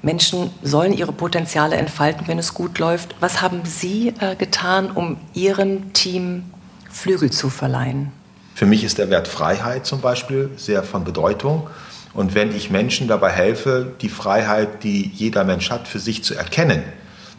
Menschen 0.00 0.50
sollen 0.62 0.94
ihre 0.94 1.12
Potenziale 1.12 1.76
entfalten, 1.76 2.26
wenn 2.28 2.38
es 2.38 2.54
gut 2.54 2.78
läuft. 2.78 3.14
Was 3.20 3.42
haben 3.42 3.60
Sie 3.64 4.14
äh, 4.20 4.36
getan, 4.36 4.90
um 4.90 5.18
Ihrem 5.34 5.92
Team 5.92 6.44
Flügel 6.88 7.30
zu 7.30 7.50
verleihen? 7.50 8.12
Für 8.58 8.66
mich 8.66 8.82
ist 8.82 8.98
der 8.98 9.08
Wert 9.08 9.28
Freiheit 9.28 9.86
zum 9.86 10.00
Beispiel 10.00 10.50
sehr 10.56 10.82
von 10.82 11.04
Bedeutung. 11.04 11.68
Und 12.12 12.34
wenn 12.34 12.52
ich 12.52 12.70
Menschen 12.70 13.06
dabei 13.06 13.30
helfe, 13.30 13.92
die 14.00 14.08
Freiheit, 14.08 14.82
die 14.82 15.12
jeder 15.14 15.44
Mensch 15.44 15.70
hat, 15.70 15.86
für 15.86 16.00
sich 16.00 16.24
zu 16.24 16.34
erkennen, 16.34 16.82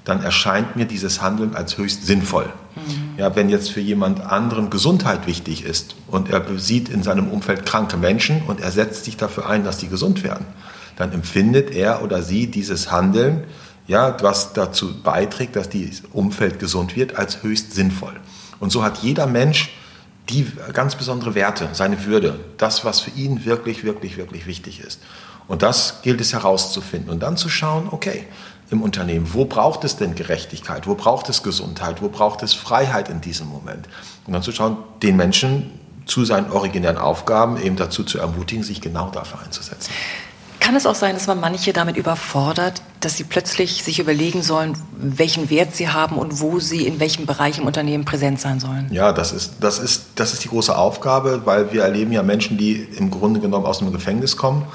dann 0.06 0.24
erscheint 0.24 0.78
mir 0.78 0.86
dieses 0.86 1.22
Handeln 1.22 1.58
als 1.58 1.78
höchst 1.78 2.06
sinnvoll. 2.06 2.46
Mhm. 2.46 3.18
Ja, 3.18 3.36
wenn 3.36 3.50
jetzt 3.50 3.70
für 3.70 3.82
jemand 3.82 4.22
anderen 4.22 4.70
Gesundheit 4.70 5.28
wichtig 5.28 5.66
ist 5.66 5.94
und 6.08 6.30
er 6.30 6.42
sieht 6.58 6.88
in 6.88 7.04
seinem 7.04 7.28
Umfeld 7.28 7.66
kranke 7.66 7.98
Menschen 7.98 8.44
und 8.44 8.62
er 8.62 8.72
setzt 8.72 9.04
sich 9.04 9.18
dafür 9.18 9.50
ein, 9.50 9.66
dass 9.66 9.78
die 9.78 9.90
gesund 9.90 10.24
werden, 10.24 10.46
dann 10.96 11.12
empfindet 11.12 11.72
er 11.72 12.02
oder 12.02 12.22
sie 12.22 12.48
dieses 12.48 12.92
Handeln, 12.92 13.44
ja, 13.88 14.16
was 14.22 14.54
dazu 14.54 15.04
beiträgt, 15.04 15.58
dass 15.58 15.68
das 15.68 16.04
Umfeld 16.14 16.60
gesund 16.60 16.96
wird, 16.96 17.18
als 17.18 17.44
höchst 17.44 17.74
sinnvoll. 17.74 18.14
Und 18.62 18.72
so 18.72 18.86
hat 18.86 19.00
jeder 19.00 19.28
Mensch 19.28 19.70
die 20.30 20.52
ganz 20.74 20.96
besondere 20.96 21.36
Werte, 21.36 21.70
seine 21.74 22.06
Würde, 22.06 22.40
das, 22.58 22.86
was 22.86 23.00
für 23.00 23.12
ihn 23.12 23.46
wirklich, 23.46 23.84
wirklich, 23.84 24.18
wirklich 24.18 24.46
wichtig 24.46 24.80
ist. 24.82 25.02
Und 25.48 25.64
das 25.64 26.02
gilt 26.04 26.22
es 26.22 26.34
herauszufinden 26.34 27.10
und 27.10 27.22
dann 27.22 27.36
zu 27.36 27.50
schauen, 27.50 27.88
okay, 27.92 28.28
im 28.70 28.84
Unternehmen, 28.84 29.34
wo 29.34 29.46
braucht 29.46 29.84
es 29.84 29.98
denn 29.98 30.14
Gerechtigkeit, 30.14 30.86
wo 30.86 30.94
braucht 30.94 31.28
es 31.30 31.42
Gesundheit, 31.42 32.04
wo 32.04 32.10
braucht 32.10 32.44
es 32.44 32.54
Freiheit 32.54 33.10
in 33.10 33.20
diesem 33.20 33.48
Moment? 33.48 33.90
Und 34.28 34.34
dann 34.34 34.44
zu 34.44 34.52
schauen, 34.52 34.78
den 35.02 35.16
Menschen 35.16 35.72
zu 36.06 36.26
seinen 36.26 36.52
originären 36.52 36.98
Aufgaben 36.98 37.58
eben 37.62 37.76
dazu 37.76 38.04
zu 38.04 38.20
ermutigen, 38.20 38.64
sich 38.64 38.82
genau 38.82 39.10
dafür 39.10 39.40
einzusetzen. 39.44 39.92
Kann 40.60 40.76
es 40.76 40.86
auch 40.86 40.96
sein, 40.96 41.16
dass 41.16 41.28
man 41.28 41.40
manche 41.40 41.74
damit 41.74 41.98
überfordert, 41.98 42.82
dass 43.00 43.16
sie 43.16 43.24
plötzlich 43.24 43.84
sich 43.84 44.00
überlegen 44.00 44.42
sollen, 44.42 44.78
welchen 44.98 45.50
Wert 45.50 45.76
sie 45.76 45.90
haben 45.90 46.18
und 46.18 46.42
wo 46.42 46.60
sie 46.60 46.86
in 46.86 47.00
welchem 47.00 47.26
Bereich 47.26 47.58
im 47.60 47.66
Unternehmen 47.66 48.06
präsent 48.06 48.40
sein 48.40 48.60
sollen? 48.60 48.88
Ja, 48.92 49.14
das 49.14 49.32
ist, 49.32 49.54
das 49.62 49.80
ist, 49.80 50.04
das 50.16 50.34
ist 50.34 50.44
die 50.44 50.50
große 50.50 50.78
Aufgabe, 50.78 51.42
weil 51.46 51.72
wir 51.72 51.84
erleben 51.84 52.12
ja 52.12 52.24
Menschen, 52.24 52.58
die 52.58 52.76
im 52.98 53.10
Grunde 53.10 53.40
genommen 53.40 53.66
aus 53.66 53.82
einem 53.82 53.92
Gefängnis 53.94 54.36
kommen. 54.38 54.66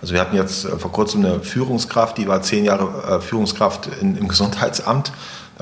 Also 0.00 0.14
wir 0.14 0.20
hatten 0.20 0.36
jetzt 0.36 0.64
äh, 0.64 0.78
vor 0.78 0.92
kurzem 0.92 1.24
eine 1.24 1.40
Führungskraft, 1.40 2.18
die 2.18 2.26
war 2.26 2.42
zehn 2.42 2.64
Jahre 2.64 3.16
äh, 3.16 3.20
Führungskraft 3.20 3.88
in, 4.00 4.16
im 4.16 4.28
Gesundheitsamt. 4.28 5.12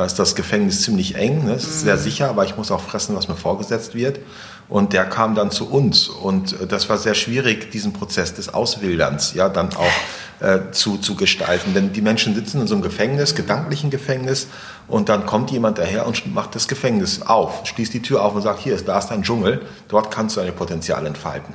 Da 0.00 0.06
ist 0.06 0.18
das 0.18 0.34
Gefängnis 0.34 0.80
ziemlich 0.80 1.14
eng, 1.16 1.44
ne? 1.44 1.52
es 1.52 1.64
ist 1.64 1.82
sehr 1.82 1.96
mhm. 1.96 2.00
sicher, 2.00 2.30
aber 2.30 2.46
ich 2.46 2.56
muss 2.56 2.70
auch 2.70 2.80
fressen, 2.80 3.14
was 3.16 3.28
mir 3.28 3.36
vorgesetzt 3.36 3.94
wird. 3.94 4.18
Und 4.66 4.94
der 4.94 5.04
kam 5.04 5.34
dann 5.34 5.50
zu 5.50 5.68
uns 5.68 6.08
und 6.08 6.58
äh, 6.58 6.66
das 6.66 6.88
war 6.88 6.96
sehr 6.96 7.12
schwierig, 7.12 7.70
diesen 7.70 7.92
Prozess 7.92 8.32
des 8.32 8.54
Auswilderns 8.54 9.34
ja 9.34 9.50
dann 9.50 9.68
auch 9.74 10.42
äh, 10.42 10.70
zu, 10.72 10.96
zu 10.96 11.16
gestalten. 11.16 11.74
Denn 11.74 11.92
die 11.92 12.00
Menschen 12.00 12.34
sitzen 12.34 12.62
in 12.62 12.66
so 12.66 12.76
einem 12.76 12.82
Gefängnis, 12.82 13.34
gedanklichen 13.34 13.90
Gefängnis 13.90 14.46
und 14.88 15.10
dann 15.10 15.26
kommt 15.26 15.50
jemand 15.50 15.76
daher 15.76 16.06
und 16.06 16.32
macht 16.32 16.54
das 16.54 16.66
Gefängnis 16.66 17.20
auf, 17.20 17.66
schließt 17.66 17.92
die 17.92 18.00
Tür 18.00 18.24
auf 18.24 18.34
und 18.34 18.40
sagt, 18.40 18.60
hier, 18.60 18.74
ist, 18.76 18.88
da 18.88 18.98
ist 18.98 19.12
ein 19.12 19.22
Dschungel, 19.22 19.60
dort 19.88 20.10
kannst 20.10 20.34
du 20.34 20.40
deine 20.40 20.52
Potenzial 20.52 21.04
entfalten. 21.04 21.52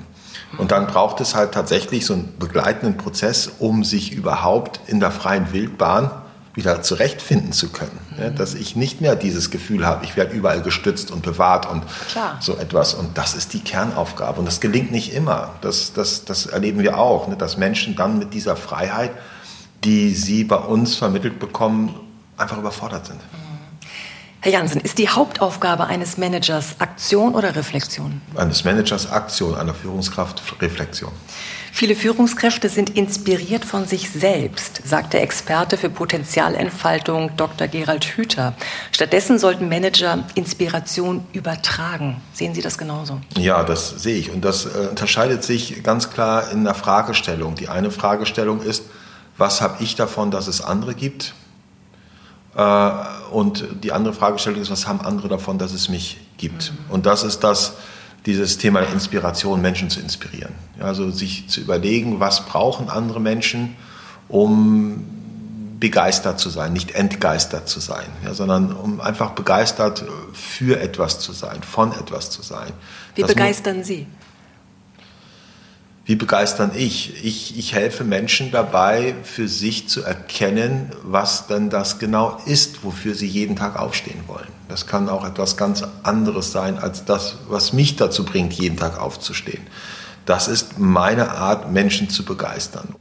Und 0.60 0.72
dann 0.72 0.86
braucht 0.86 1.20
es 1.20 1.34
halt 1.34 1.52
tatsächlich 1.52 2.06
so 2.06 2.14
einen 2.14 2.38
begleitenden 2.38 2.96
Prozess, 2.96 3.50
um 3.58 3.84
sich 3.84 4.12
überhaupt 4.12 4.82
in 4.86 5.00
der 5.00 5.10
freien 5.10 5.52
Wildbahn 5.52 6.12
wieder 6.56 6.82
zurechtfinden 6.82 7.52
zu 7.52 7.70
können. 7.70 8.00
Ja, 8.18 8.30
dass 8.30 8.54
ich 8.54 8.76
nicht 8.76 9.02
mehr 9.02 9.16
dieses 9.16 9.52
Gefühl 9.52 9.86
habe, 9.86 10.06
ich 10.06 10.16
werde 10.16 10.34
überall 10.34 10.62
gestützt 10.62 11.12
und 11.12 11.22
bewahrt 11.22 11.70
und 11.70 11.84
Klar. 12.12 12.38
so 12.40 12.58
etwas. 12.58 12.94
Und 12.94 13.18
das 13.18 13.36
ist 13.36 13.54
die 13.54 13.60
Kernaufgabe. 13.60 14.40
Und 14.40 14.46
das 14.46 14.62
gelingt 14.62 14.92
nicht 14.92 15.14
immer. 15.14 15.56
Das, 15.62 15.94
das, 15.94 16.24
das 16.24 16.46
erleben 16.46 16.80
wir 16.80 16.98
auch, 16.98 17.28
ne, 17.28 17.36
dass 17.36 17.58
Menschen 17.58 17.96
dann 17.96 18.18
mit 18.18 18.34
dieser 18.34 18.56
Freiheit, 18.56 19.12
die 19.84 20.14
sie 20.14 20.46
bei 20.46 20.56
uns 20.56 20.96
vermittelt 20.96 21.40
bekommen, 21.40 22.00
einfach 22.38 22.58
überfordert 22.58 23.06
sind. 23.06 23.20
Herr 24.46 24.52
Jansen, 24.52 24.80
ist 24.82 25.00
die 25.00 25.10
Hauptaufgabe 25.10 25.88
eines 25.88 26.18
Managers 26.18 26.76
Aktion 26.80 27.34
oder 27.34 27.56
Reflexion? 27.56 28.22
Eines 28.36 28.64
Managers 28.64 29.12
Aktion, 29.12 29.56
einer 29.56 29.74
Führungskraft 29.74 30.42
Reflexion. 30.62 31.12
Viele 31.78 31.98
Führungskräfte 31.98 32.70
sind 32.70 32.92
inspiriert 32.92 33.66
von 33.66 33.86
sich 33.86 34.10
selbst, 34.10 34.80
sagt 34.86 35.12
der 35.12 35.24
Experte 35.24 35.76
für 35.76 35.90
Potenzialentfaltung 35.90 37.36
Dr. 37.36 37.68
Gerald 37.68 38.06
Hüther. 38.06 38.54
Stattdessen 38.94 39.40
sollten 39.40 39.68
Manager 39.68 40.24
Inspiration 40.36 41.26
übertragen. 41.34 42.22
Sehen 42.32 42.56
Sie 42.56 42.62
das 42.62 42.78
genauso? 42.78 43.20
Ja, 43.38 43.62
das 43.66 43.90
sehe 43.90 44.16
ich. 44.16 44.32
Und 44.32 44.46
das 44.46 44.68
äh, 44.68 44.88
unterscheidet 44.90 45.44
sich 45.44 45.84
ganz 45.84 46.12
klar 46.12 46.50
in 46.50 46.64
der 46.64 46.76
Fragestellung. 46.76 47.56
Die 47.56 47.68
eine 47.68 47.92
Fragestellung 47.92 48.62
ist, 48.62 48.86
was 49.38 49.60
habe 49.60 49.84
ich 49.84 49.96
davon, 49.96 50.32
dass 50.32 50.48
es 50.48 50.62
andere 50.62 50.96
gibt? 50.96 51.34
Äh, 52.56 52.90
und 53.32 53.66
die 53.84 53.92
andere 53.92 54.14
Fragestellung 54.14 54.62
ist, 54.62 54.72
was 54.72 54.88
haben 54.88 55.02
andere 55.02 55.28
davon, 55.28 55.58
dass 55.58 55.74
es 55.74 55.90
mich 55.90 56.22
gibt? 56.38 56.72
Mhm. 56.72 56.94
Und 56.94 57.06
das 57.06 57.24
ist 57.24 57.42
das, 57.44 57.74
dieses 58.26 58.58
Thema 58.58 58.82
Inspiration, 58.82 59.62
Menschen 59.62 59.90
zu 59.90 60.00
inspirieren. 60.00 60.54
Also 60.80 61.12
sich 61.12 61.48
zu 61.48 61.62
überlegen, 61.62 62.20
was 62.20 62.46
brauchen 62.46 62.90
andere 62.90 63.22
Menschen, 63.22 63.76
um 64.28 65.06
begeistert 65.80 66.40
zu 66.40 66.50
sein, 66.50 66.74
nicht 66.74 66.96
entgeistert 66.96 67.68
zu 67.70 67.80
sein, 67.80 68.06
ja, 68.24 68.34
sondern 68.34 68.74
um 68.74 69.02
einfach 69.02 69.32
begeistert 69.32 70.06
für 70.34 70.80
etwas 70.80 71.20
zu 71.20 71.34
sein, 71.34 71.62
von 71.64 71.92
etwas 71.92 72.32
zu 72.32 72.42
sein. 72.42 72.72
Wie 73.14 73.22
das 73.22 73.34
begeistern 73.34 73.84
Sie? 73.84 74.08
Wie 76.08 76.16
begeistern 76.16 76.72
ich? 76.76 77.26
ich? 77.26 77.58
Ich 77.58 77.74
helfe 77.74 78.04
Menschen 78.04 78.52
dabei, 78.52 79.16
für 79.24 79.48
sich 79.48 79.90
zu 79.90 80.04
erkennen, 80.04 80.92
was 81.02 81.48
denn 81.48 81.72
das 81.72 81.98
genau 81.98 82.38
ist, 82.46 82.84
wofür 82.84 83.16
sie 83.16 83.26
jeden 83.26 83.56
Tag 83.56 83.80
aufstehen 83.80 84.22
wollen. 84.28 84.48
Das 84.70 84.86
kann 84.86 85.10
auch 85.10 85.26
etwas 85.26 85.58
ganz 85.58 85.84
anderes 86.04 86.52
sein 86.52 86.78
als 86.78 87.06
das, 87.06 87.38
was 87.48 87.74
mich 87.74 87.96
dazu 87.96 88.24
bringt, 88.24 88.54
jeden 88.54 88.78
Tag 88.78 89.02
aufzustehen. 89.02 89.64
Das 90.28 90.48
ist 90.48 90.78
meine 90.78 91.32
Art, 91.32 91.72
Menschen 91.72 92.08
zu 92.10 92.24
begeistern. 92.24 92.96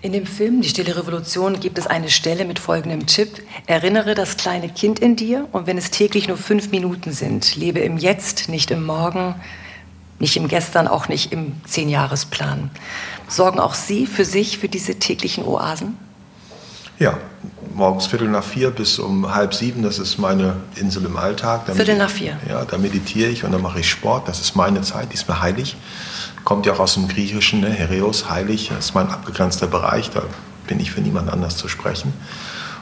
In 0.00 0.12
dem 0.12 0.24
Film 0.24 0.62
Die 0.62 0.68
Stille 0.70 0.96
Revolution 0.96 1.60
gibt 1.60 1.76
es 1.76 1.86
eine 1.86 2.08
Stelle 2.08 2.46
mit 2.46 2.58
folgendem 2.58 3.06
Tipp. 3.06 3.42
Erinnere 3.66 4.14
das 4.14 4.38
kleine 4.38 4.70
Kind 4.70 4.98
in 4.98 5.14
dir 5.14 5.46
und 5.52 5.66
wenn 5.66 5.76
es 5.76 5.90
täglich 5.90 6.26
nur 6.26 6.38
fünf 6.38 6.70
Minuten 6.70 7.12
sind, 7.12 7.54
lebe 7.56 7.80
im 7.80 7.98
Jetzt, 7.98 8.48
nicht 8.48 8.70
im 8.70 8.86
Morgen, 8.86 9.34
nicht 10.20 10.36
im 10.36 10.48
Gestern, 10.48 10.86
auch 10.86 11.08
nicht 11.08 11.32
im 11.32 11.54
Zehnjahresplan. 11.64 12.70
Sorgen 13.28 13.58
auch 13.58 13.74
Sie 13.74 14.06
für 14.06 14.24
sich, 14.24 14.58
für 14.58 14.68
diese 14.68 14.96
täglichen 14.96 15.44
Oasen? 15.44 15.96
Ja, 16.98 17.16
morgens 17.74 18.06
Viertel 18.06 18.28
nach 18.28 18.44
vier 18.44 18.70
bis 18.70 18.98
um 18.98 19.34
halb 19.34 19.54
sieben, 19.54 19.82
das 19.82 19.98
ist 19.98 20.18
meine 20.18 20.56
Insel 20.76 21.06
im 21.06 21.16
Alltag. 21.16 21.64
Da 21.66 21.74
Viertel 21.74 21.96
nach 21.96 22.10
vier? 22.10 22.36
Ja, 22.46 22.64
da 22.66 22.76
meditiere 22.76 23.30
ich 23.30 23.44
und 23.44 23.52
dann 23.52 23.62
mache 23.62 23.80
ich 23.80 23.88
Sport. 23.88 24.28
Das 24.28 24.40
ist 24.40 24.54
meine 24.54 24.82
Zeit, 24.82 25.10
die 25.10 25.14
ist 25.14 25.26
mir 25.26 25.40
heilig. 25.40 25.76
Kommt 26.44 26.66
ja 26.66 26.74
auch 26.74 26.80
aus 26.80 26.94
dem 26.94 27.08
Griechischen, 27.08 27.60
ne? 27.60 27.70
Hereos, 27.70 28.28
heilig, 28.28 28.68
das 28.68 28.86
ist 28.86 28.94
mein 28.94 29.08
abgegrenzter 29.08 29.66
Bereich, 29.66 30.10
da 30.10 30.22
bin 30.66 30.78
ich 30.78 30.90
für 30.90 31.00
niemand 31.00 31.30
anders 31.32 31.56
zu 31.56 31.68
sprechen. 31.68 32.12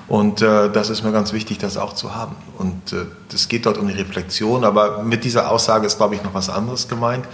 Und 0.09 0.41
äh, 0.41 0.71
das 0.71 0.89
ist 0.89 1.05
mir 1.05 1.13
ganz 1.13 1.33
wichtig, 1.33 1.59
das 1.59 1.77
auch 1.77 1.93
zu 1.93 2.15
haben. 2.15 2.35
Und 2.57 2.95
es 3.33 3.45
äh, 3.45 3.49
geht 3.49 3.67
dort 3.67 3.77
um 3.77 3.87
die 3.89 3.95
Reflexion, 3.95 4.65
aber 4.65 5.03
mit 5.03 5.25
dieser 5.25 5.51
Aussage 5.51 5.87
ist, 5.87 5.99
glaube 5.99 6.15
ich, 6.15 6.23
noch 6.25 6.33
was 6.33 6.49
anderes 6.49 6.89
gemeint. 6.89 7.27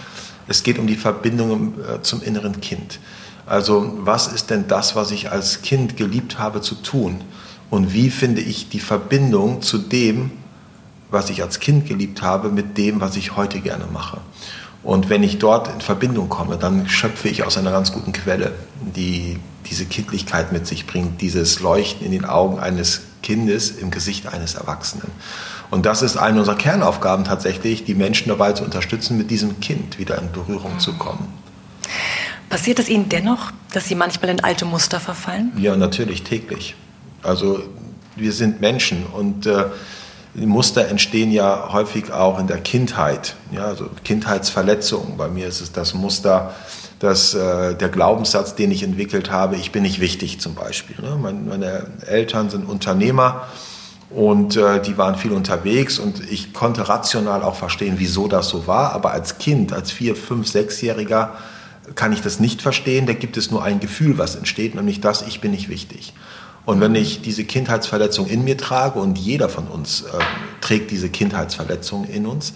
Es 0.49 0.63
geht 0.63 0.79
um 0.79 0.87
die 0.87 0.97
Verbindung 0.97 1.75
äh, 1.81 2.03
zum 2.03 2.23
inneren 2.23 2.61
Kind. 2.61 2.99
Also 3.47 3.93
was 3.99 4.27
ist 4.27 4.51
denn 4.51 4.67
das, 4.67 4.97
was 4.97 5.11
ich 5.11 5.31
als 5.31 5.63
Kind 5.63 5.97
geliebt 5.97 6.39
habe 6.39 6.61
zu 6.61 6.75
tun? 6.77 7.21
Und 7.71 7.93
wie 7.93 8.11
finde 8.11 8.41
ich 8.41 8.69
die 8.69 8.81
Verbindung 8.81 9.63
zu 9.63 9.79
dem, 9.79 10.33
was 11.11 11.31
ich 11.31 11.43
als 11.43 11.61
Kind 11.61 11.87
geliebt 11.87 12.23
habe, 12.23 12.49
mit 12.49 12.77
dem, 12.77 13.01
was 13.01 13.17
ich 13.17 13.37
heute 13.37 13.61
gerne 13.61 13.87
mache? 13.93 14.19
Und 14.85 15.09
wenn 15.09 15.23
ich 15.23 15.39
dort 15.39 15.73
in 15.73 15.81
Verbindung 15.81 16.29
komme, 16.29 16.59
dann 16.59 16.89
schöpfe 16.89 17.29
ich 17.29 17.43
aus 17.43 17.57
einer 17.57 17.73
ganz 17.73 17.93
guten 17.93 18.13
Quelle, 18.13 18.53
die 18.95 19.41
diese 19.67 19.87
Kindlichkeit 19.87 20.53
mit 20.53 20.67
sich 20.67 20.87
bringt, 20.87 21.23
dieses 21.23 21.61
Leuchten 21.61 22.05
in 22.05 22.13
den 22.13 22.27
Augen 22.27 22.59
eines 22.59 23.01
Kindes 23.23 23.71
im 23.71 23.91
Gesicht 23.91 24.27
eines 24.27 24.55
Erwachsenen. 24.55 25.11
Und 25.71 25.87
das 25.87 26.03
ist 26.03 26.19
eine 26.19 26.39
unserer 26.39 26.57
Kernaufgaben 26.57 27.25
tatsächlich, 27.25 27.85
die 27.85 27.95
Menschen 27.95 28.29
dabei 28.29 28.53
zu 28.53 28.63
unterstützen, 28.63 29.17
mit 29.17 29.31
diesem 29.31 29.59
Kind 29.61 29.99
wieder 29.99 30.19
in 30.21 30.31
Berührung 30.31 30.79
zu 30.79 30.93
kommen. 30.93 31.33
Passiert 32.51 32.79
es 32.79 32.91
Ihnen 32.91 33.09
dennoch, 33.09 33.53
dass 33.73 33.89
Sie 33.89 33.95
manchmal 33.95 34.31
in 34.31 34.41
alte 34.41 34.67
Muster 34.67 35.01
verfallen? 35.01 35.53
Ja, 35.57 35.77
natürlich, 35.77 36.23
täglich. 36.23 36.77
Also 37.23 37.63
wir 38.17 38.33
sind 38.33 38.61
Menschen 38.61 39.07
und 39.07 39.47
äh, 39.47 39.65
die 40.35 40.47
Muster 40.47 40.89
entstehen 40.89 41.31
ja 41.31 41.69
häufig 41.73 42.13
auch 42.13 42.39
in 42.39 42.47
der 42.47 42.59
Kindheit. 42.59 43.37
Ja, 43.53 43.67
also 43.67 43.89
Kindheitsverletzungen. 44.03 45.17
Bei 45.17 45.29
mir 45.29 45.47
ist 45.47 45.61
es 45.61 45.73
das 45.73 45.95
Muster, 45.95 46.55
dass 46.99 47.35
äh, 47.35 47.75
der 47.75 47.89
Glaubenssatz, 47.89 48.55
den 48.55 48.71
ich 48.71 48.83
entwickelt 48.83 49.31
habe, 49.31 49.57
ich 49.57 49.71
bin 49.71 49.83
nicht 49.83 50.01
wichtig 50.01 50.41
zum 50.41 50.55
Beispiel. 50.55 50.97
Ne? 51.01 51.17
Meine, 51.21 51.39
meine, 51.41 51.87
Eltern 52.07 52.51
sind 52.51 52.65
Unternehmer 52.65 53.47
und 54.11 54.57
äh, 54.57 54.81
die 54.81 54.99
waren 54.99 55.15
viel 55.17 55.33
unterwegs 55.33 55.99
und 55.99 56.21
ich 56.31 56.53
konnte 56.53 56.89
rational 56.89 57.43
auch 57.43 57.57
verstehen, 57.57 57.95
wieso 57.99 58.27
das 58.27 58.49
so 58.49 58.67
war. 58.67 58.93
Aber 58.93 59.13
als 59.13 59.39
Kind, 59.39 59.73
als 59.73 59.93
vier, 59.93 60.17
fünf, 60.17 60.49
sechsjähriger 60.49 61.35
kann 61.95 62.13
ich 62.13 62.23
das 62.23 62.41
nicht 62.41 62.63
verstehen. 62.63 63.07
Da 63.07 63.13
gibt 63.13 63.37
es 63.37 63.51
nur 63.51 63.63
ein 63.63 63.81
Gefühl, 63.81 64.19
was 64.19 64.35
entsteht, 64.35 64.75
nämlich 64.75 65.01
das, 65.01 65.23
ich 65.23 65.41
bin 65.41 65.51
nicht 65.51 65.69
wichtig. 65.69 66.15
Und 66.67 66.81
wenn 66.81 66.95
ich 66.95 67.21
diese 67.21 67.45
Kindheitsverletzung 67.45 68.27
in 68.27 68.45
mir 68.45 68.57
trage 68.57 68.99
und 68.99 69.19
jeder 69.19 69.49
von 69.49 69.67
uns 69.67 70.03
äh, 70.03 70.07
trägt 70.61 70.91
diese 70.91 71.11
Kindheitsverletzung 71.11 72.05
in 72.05 72.27
uns, 72.27 72.55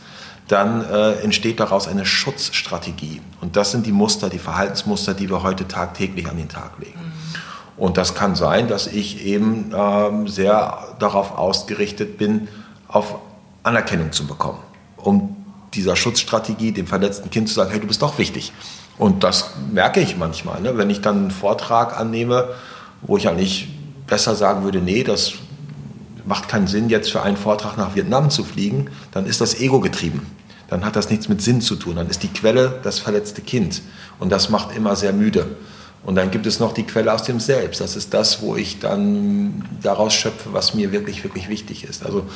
dann 0.48 0.82
äh, 0.82 1.12
entsteht 1.20 1.60
daraus 1.60 1.88
eine 1.88 2.06
Schutzstrategie. 2.06 3.20
Und 3.42 3.56
das 3.56 3.70
sind 3.70 3.84
die 3.84 3.92
Muster, 3.92 4.30
die 4.30 4.38
Verhaltensmuster, 4.38 5.12
die 5.12 5.28
wir 5.28 5.42
heute 5.42 5.68
tagtäglich 5.68 6.26
an 6.28 6.38
den 6.38 6.48
Tag 6.48 6.78
legen. 6.78 7.12
Und 7.76 7.96
das 7.96 8.14
kann 8.14 8.34
sein, 8.34 8.66
dass 8.66 8.86
ich 8.86 9.24
eben 9.24 9.72
ähm, 9.76 10.26
sehr 10.26 10.96
darauf 10.98 11.36
ausgerichtet 11.36 12.18
bin, 12.18 12.48
auf 12.88 13.16
Anerkennung 13.62 14.10
zu 14.12 14.26
bekommen. 14.26 14.58
Um 14.96 15.36
dieser 15.74 15.94
Schutzstrategie 15.94 16.72
dem 16.72 16.86
verletzten 16.86 17.30
Kind 17.30 17.48
zu 17.48 17.54
sagen, 17.54 17.70
hey, 17.70 17.78
du 17.78 17.86
bist 17.86 18.00
doch 18.00 18.18
wichtig. 18.18 18.52
Und 18.96 19.22
das 19.22 19.50
merke 19.70 20.00
ich 20.00 20.16
manchmal, 20.16 20.60
ne? 20.60 20.76
wenn 20.76 20.90
ich 20.90 21.02
dann 21.02 21.18
einen 21.18 21.30
Vortrag 21.30 21.96
annehme, 22.00 22.48
wo 23.02 23.16
ich 23.16 23.28
eigentlich 23.28 23.68
besser 24.08 24.34
sagen 24.34 24.64
würde, 24.64 24.80
nee, 24.80 25.04
das 25.04 25.34
macht 26.24 26.48
keinen 26.48 26.66
Sinn, 26.66 26.88
jetzt 26.88 27.10
für 27.10 27.22
einen 27.22 27.36
Vortrag 27.36 27.76
nach 27.76 27.94
Vietnam 27.94 28.30
zu 28.30 28.44
fliegen, 28.44 28.90
dann 29.12 29.26
ist 29.26 29.40
das 29.40 29.60
Ego 29.60 29.80
getrieben. 29.80 30.26
Dann 30.68 30.84
hat 30.84 30.96
das 30.96 31.08
nichts 31.08 31.28
mit 31.28 31.40
Sinn 31.40 31.60
zu 31.60 31.76
tun. 31.76 31.96
Dann 31.96 32.08
ist 32.10 32.22
die 32.22 32.28
Quelle 32.28 32.78
das 32.82 32.98
verletzte 32.98 33.40
Kind. 33.40 33.80
Und 34.18 34.30
das 34.30 34.50
macht 34.50 34.76
immer 34.76 34.96
sehr 34.96 35.14
müde. 35.14 35.56
Und 36.04 36.14
dann 36.14 36.30
gibt 36.30 36.46
es 36.46 36.60
noch 36.60 36.72
die 36.72 36.84
Quelle 36.84 37.12
aus 37.12 37.22
dem 37.22 37.40
Selbst. 37.40 37.80
Das 37.80 37.96
ist 37.96 38.14
das, 38.14 38.42
wo 38.42 38.54
ich 38.54 38.78
dann 38.78 39.64
daraus 39.82 40.14
schöpfe, 40.14 40.52
was 40.52 40.74
mir 40.74 40.92
wirklich, 40.92 41.24
wirklich 41.24 41.48
wichtig 41.48 41.84
ist. 41.84 42.04
Also 42.04 42.26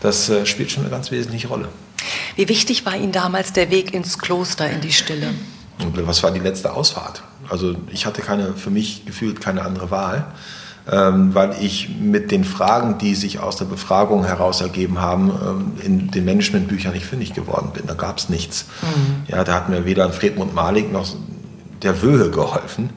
das 0.00 0.28
äh, 0.28 0.46
spielt 0.46 0.70
schon 0.70 0.82
eine 0.82 0.90
ganz 0.90 1.10
wesentliche 1.10 1.48
Rolle. 1.48 1.68
Wie 2.34 2.48
wichtig 2.48 2.84
war 2.84 2.96
Ihnen 2.96 3.12
damals 3.12 3.52
der 3.52 3.70
Weg 3.70 3.94
ins 3.94 4.18
Kloster, 4.18 4.68
in 4.68 4.80
die 4.80 4.92
Stille? 4.92 5.28
Und 5.80 6.06
was 6.06 6.22
war 6.22 6.30
die 6.30 6.40
letzte 6.40 6.72
Ausfahrt? 6.72 7.22
Also 7.48 7.76
ich 7.90 8.06
hatte 8.06 8.22
keine, 8.22 8.54
für 8.54 8.70
mich 8.70 9.04
gefühlt 9.04 9.40
keine 9.40 9.62
andere 9.62 9.90
Wahl, 9.90 10.26
weil 10.84 11.54
ich 11.60 11.90
mit 12.00 12.30
den 12.30 12.44
Fragen, 12.44 12.98
die 12.98 13.14
sich 13.14 13.38
aus 13.38 13.56
der 13.56 13.66
Befragung 13.66 14.24
heraus 14.24 14.60
ergeben 14.60 15.00
haben, 15.00 15.30
ähm, 15.30 15.72
in 15.84 16.10
den 16.10 16.24
Managementbüchern 16.24 16.92
nicht 16.92 17.06
fündig 17.06 17.34
geworden 17.34 17.70
bin. 17.72 17.86
Da 17.86 17.94
gab 17.94 18.18
es 18.18 18.28
nichts. 18.28 18.66
Mhm. 18.82 19.22
Ja, 19.28 19.44
da 19.44 19.54
hat 19.54 19.68
mir 19.68 19.84
weder 19.84 20.10
Fredmund 20.12 20.54
Malik 20.54 20.92
noch 20.92 21.06
der 21.82 22.02
Wöhe 22.02 22.30
geholfen. 22.30 22.90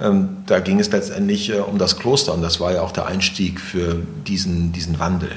Ähm, 0.00 0.38
da 0.46 0.60
ging 0.60 0.80
es 0.80 0.90
letztendlich 0.90 1.50
äh, 1.50 1.58
um 1.58 1.78
das 1.78 1.98
Kloster 1.98 2.34
und 2.34 2.42
das 2.42 2.60
war 2.60 2.72
ja 2.72 2.82
auch 2.82 2.92
der 2.92 3.06
Einstieg 3.06 3.60
für 3.60 4.02
diesen, 4.26 4.72
diesen 4.72 4.98
Wandel. 4.98 5.30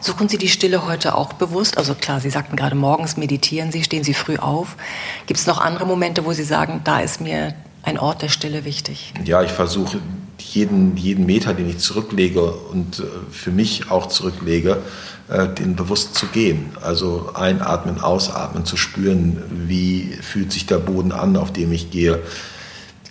Suchen 0.00 0.28
Sie 0.28 0.38
die 0.38 0.48
Stille 0.48 0.86
heute 0.86 1.14
auch 1.14 1.32
bewusst? 1.32 1.78
Also 1.78 1.94
klar, 1.94 2.20
Sie 2.20 2.30
sagten 2.30 2.54
gerade 2.54 2.76
morgens 2.76 3.16
meditieren 3.16 3.72
Sie, 3.72 3.82
stehen 3.82 4.04
Sie 4.04 4.14
früh 4.14 4.36
auf. 4.36 4.76
Gibt 5.26 5.40
es 5.40 5.46
noch 5.46 5.60
andere 5.60 5.86
Momente, 5.86 6.24
wo 6.24 6.32
Sie 6.32 6.44
sagen, 6.44 6.82
da 6.84 7.00
ist 7.00 7.20
mir 7.20 7.54
ein 7.82 7.98
Ort 7.98 8.22
der 8.22 8.28
Stille 8.28 8.64
wichtig? 8.64 9.14
Ja, 9.24 9.42
ich 9.42 9.52
versuche 9.52 9.98
jeden, 10.38 10.96
jeden 10.96 11.26
Meter, 11.26 11.54
den 11.54 11.68
ich 11.68 11.78
zurücklege 11.78 12.42
und 12.42 13.00
äh, 13.00 13.02
für 13.30 13.50
mich 13.50 13.90
auch 13.90 14.06
zurücklege, 14.06 14.78
äh, 15.28 15.48
den 15.48 15.76
bewusst 15.76 16.14
zu 16.14 16.26
gehen. 16.26 16.70
Also 16.82 17.30
einatmen, 17.34 18.00
ausatmen, 18.00 18.64
zu 18.64 18.76
spüren, 18.76 19.42
wie 19.66 20.12
fühlt 20.20 20.52
sich 20.52 20.66
der 20.66 20.78
Boden 20.78 21.12
an, 21.12 21.36
auf 21.36 21.52
dem 21.52 21.72
ich 21.72 21.90
gehe 21.90 22.22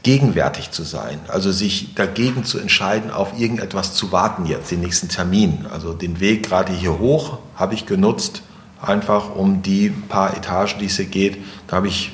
gegenwärtig 0.03 0.69
zu 0.69 0.83
sein, 0.83 1.19
also 1.29 1.51
sich 1.51 1.95
dagegen 1.95 2.43
zu 2.43 2.59
entscheiden, 2.59 3.09
auf 3.09 3.39
irgendetwas 3.39 3.95
zu 3.95 4.11
warten 4.11 4.45
jetzt, 4.45 4.69
den 4.69 4.81
nächsten 4.81 5.09
Termin. 5.09 5.65
Also 5.73 5.93
den 5.93 6.19
Weg 6.19 6.43
gerade 6.47 6.71
hier 6.71 6.99
hoch 6.99 7.39
habe 7.55 7.73
ich 7.73 7.87
genutzt, 7.87 8.43
einfach 8.79 9.35
um 9.35 9.63
die 9.63 9.89
paar 9.89 10.37
Etagen, 10.37 10.79
die 10.79 10.85
es 10.85 10.97
hier 10.97 11.05
geht, 11.05 11.37
da 11.65 11.77
habe 11.77 11.87
ich 11.87 12.11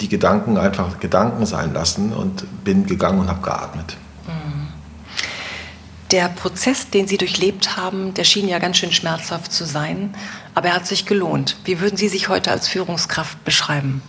die 0.00 0.08
Gedanken 0.08 0.56
einfach 0.58 1.00
Gedanken 1.00 1.44
sein 1.44 1.72
lassen 1.72 2.12
und 2.12 2.44
bin 2.62 2.86
gegangen 2.86 3.18
und 3.18 3.28
habe 3.28 3.42
geatmet. 3.42 3.96
Der 6.14 6.28
Prozess, 6.28 6.90
den 6.90 7.08
Sie 7.08 7.18
durchlebt 7.18 7.76
haben, 7.76 8.14
der 8.14 8.22
schien 8.22 8.46
ja 8.46 8.60
ganz 8.60 8.76
schön 8.76 8.92
schmerzhaft 8.92 9.50
zu 9.50 9.64
sein, 9.64 10.14
aber 10.54 10.68
er 10.68 10.76
hat 10.76 10.86
sich 10.86 11.06
gelohnt. 11.06 11.56
Wie 11.64 11.80
würden 11.80 11.96
Sie 11.96 12.08
sich 12.08 12.28
heute 12.28 12.52
als 12.52 12.68
Führungskraft 12.68 13.44
beschreiben? 13.44 14.00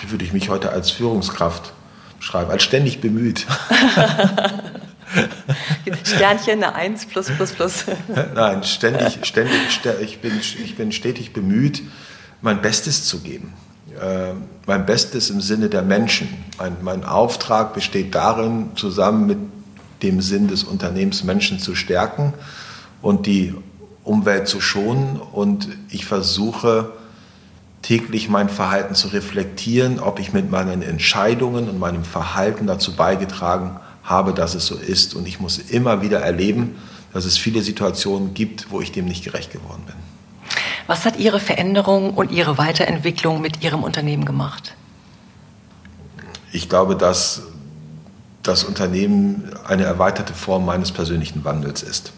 Wie 0.00 0.10
würde 0.10 0.26
ich 0.26 0.34
mich 0.34 0.50
heute 0.50 0.72
als 0.72 0.90
Führungskraft 0.90 1.72
schreibe, 2.20 2.52
als 2.52 2.64
ständig 2.64 3.00
bemüht. 3.00 3.46
Sternchen, 6.04 6.62
eine 6.62 6.74
1 6.74 7.06
plus 7.06 7.30
plus 7.30 7.52
plus. 7.52 7.86
Nein, 8.34 8.62
ständig, 8.62 9.20
ständig, 9.22 9.80
ich 10.02 10.20
bin, 10.20 10.38
ich 10.38 10.76
bin 10.76 10.92
stetig 10.92 11.32
bemüht, 11.32 11.80
mein 12.42 12.60
Bestes 12.60 13.06
zu 13.06 13.20
geben. 13.20 13.54
Äh, 13.98 14.34
mein 14.66 14.84
Bestes 14.84 15.30
im 15.30 15.40
Sinne 15.40 15.70
der 15.70 15.80
Menschen. 15.80 16.28
Mein, 16.58 16.76
mein 16.82 17.04
Auftrag 17.04 17.72
besteht 17.72 18.14
darin, 18.14 18.72
zusammen 18.76 19.26
mit 19.26 19.38
dem 20.04 20.20
Sinn 20.20 20.46
des 20.46 20.62
Unternehmens 20.62 21.24
Menschen 21.24 21.58
zu 21.58 21.74
stärken 21.74 22.32
und 23.02 23.26
die 23.26 23.54
Umwelt 24.04 24.46
zu 24.46 24.60
schonen. 24.60 25.16
Und 25.16 25.68
ich 25.90 26.04
versuche, 26.04 26.92
täglich 27.82 28.28
mein 28.28 28.48
Verhalten 28.48 28.94
zu 28.94 29.08
reflektieren, 29.08 29.98
ob 29.98 30.20
ich 30.20 30.32
mit 30.32 30.50
meinen 30.50 30.82
Entscheidungen 30.82 31.68
und 31.68 31.78
meinem 31.78 32.04
Verhalten 32.04 32.66
dazu 32.66 32.94
beigetragen 32.94 33.76
habe, 34.04 34.32
dass 34.34 34.54
es 34.54 34.66
so 34.66 34.76
ist. 34.76 35.14
Und 35.14 35.26
ich 35.26 35.40
muss 35.40 35.58
immer 35.58 36.02
wieder 36.02 36.20
erleben, 36.20 36.76
dass 37.12 37.24
es 37.24 37.38
viele 37.38 37.62
Situationen 37.62 38.34
gibt, 38.34 38.70
wo 38.70 38.80
ich 38.80 38.92
dem 38.92 39.06
nicht 39.06 39.24
gerecht 39.24 39.52
geworden 39.52 39.82
bin. 39.86 39.94
Was 40.86 41.06
hat 41.06 41.18
Ihre 41.18 41.40
Veränderung 41.40 42.12
und 42.14 42.30
Ihre 42.30 42.58
Weiterentwicklung 42.58 43.40
mit 43.40 43.62
Ihrem 43.62 43.82
Unternehmen 43.82 44.26
gemacht? 44.26 44.74
Ich 46.52 46.68
glaube, 46.68 46.94
dass 46.94 47.42
das 48.44 48.62
Unternehmen 48.62 49.50
eine 49.66 49.84
erweiterte 49.84 50.34
Form 50.34 50.64
meines 50.64 50.92
persönlichen 50.92 51.44
Wandels 51.44 51.82
ist. 51.82 52.12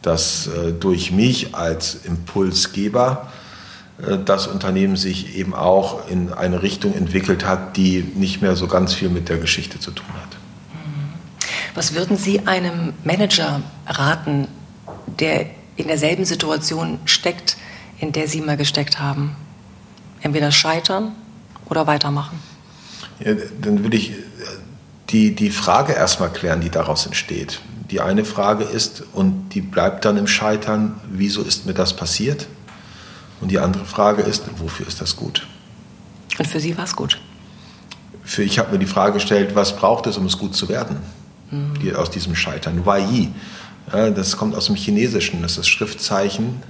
Dass 0.00 0.46
äh, 0.46 0.72
durch 0.72 1.10
mich 1.10 1.54
als 1.54 1.96
Impulsgeber 2.04 3.30
äh, 4.00 4.18
das 4.24 4.46
Unternehmen 4.46 4.96
sich 4.96 5.36
eben 5.36 5.54
auch 5.54 6.08
in 6.08 6.32
eine 6.32 6.62
Richtung 6.62 6.94
entwickelt 6.94 7.44
hat, 7.44 7.76
die 7.76 8.02
nicht 8.14 8.40
mehr 8.40 8.56
so 8.56 8.68
ganz 8.68 8.94
viel 8.94 9.10
mit 9.10 9.28
der 9.28 9.38
Geschichte 9.38 9.78
zu 9.80 9.90
tun 9.90 10.06
hat. 10.22 10.36
Was 11.74 11.94
würden 11.94 12.16
Sie 12.16 12.46
einem 12.46 12.94
Manager 13.04 13.60
raten, 13.86 14.48
der 15.18 15.46
in 15.76 15.88
derselben 15.88 16.24
Situation 16.24 16.98
steckt, 17.04 17.56
in 17.98 18.12
der 18.12 18.28
Sie 18.28 18.40
mal 18.40 18.56
gesteckt 18.56 19.00
haben? 19.00 19.36
Entweder 20.20 20.50
scheitern 20.50 21.12
oder 21.68 21.86
weitermachen? 21.86 22.38
Ja, 23.20 23.34
dann 23.60 23.82
würde 23.82 23.96
ich 23.96 24.12
die, 25.10 25.34
die 25.34 25.50
Frage 25.50 25.92
erstmal 25.92 26.30
klären, 26.30 26.60
die 26.60 26.70
daraus 26.70 27.06
entsteht. 27.06 27.60
Die 27.90 28.00
eine 28.00 28.24
Frage 28.24 28.64
ist, 28.64 29.02
und 29.14 29.50
die 29.50 29.62
bleibt 29.62 30.04
dann 30.04 30.18
im 30.18 30.26
Scheitern, 30.26 31.00
wieso 31.10 31.42
ist 31.42 31.64
mir 31.64 31.74
das 31.74 31.96
passiert? 31.96 32.46
Und 33.40 33.50
die 33.50 33.58
andere 33.58 33.84
Frage 33.84 34.22
ist, 34.22 34.44
wofür 34.58 34.86
ist 34.86 35.00
das 35.00 35.16
gut? 35.16 35.46
Und 36.38 36.46
für 36.46 36.60
Sie 36.60 36.76
war 36.76 36.84
es 36.84 36.94
gut? 36.94 37.18
Für, 38.24 38.42
ich 38.42 38.58
habe 38.58 38.72
mir 38.72 38.78
die 38.78 38.86
Frage 38.86 39.14
gestellt, 39.14 39.54
was 39.54 39.76
braucht 39.76 40.06
es, 40.06 40.18
um 40.18 40.26
es 40.26 40.36
gut 40.36 40.54
zu 40.54 40.68
werden? 40.68 40.98
Mhm. 41.50 41.78
Die, 41.80 41.94
aus 41.94 42.10
diesem 42.10 42.34
Scheitern. 42.34 42.84
Wai 42.84 43.00
Yi. 43.00 43.30
Ja, 43.90 44.10
das 44.10 44.36
kommt 44.36 44.54
aus 44.54 44.66
dem 44.66 44.74
Chinesischen. 44.74 45.40
Das 45.40 45.52
ist 45.52 45.58
das 45.58 45.68
Schriftzeichen 45.68 46.62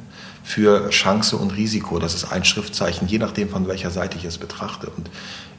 für 0.44 0.88
Chance 0.90 1.36
und 1.36 1.56
Risiko. 1.56 1.98
Das 1.98 2.14
ist 2.14 2.30
ein 2.30 2.44
Schriftzeichen, 2.44 3.08
je 3.08 3.18
nachdem, 3.18 3.48
von 3.48 3.66
welcher 3.66 3.90
Seite 3.90 4.16
ich 4.16 4.24
es 4.24 4.38
betrachte. 4.38 4.88
Und 4.96 5.10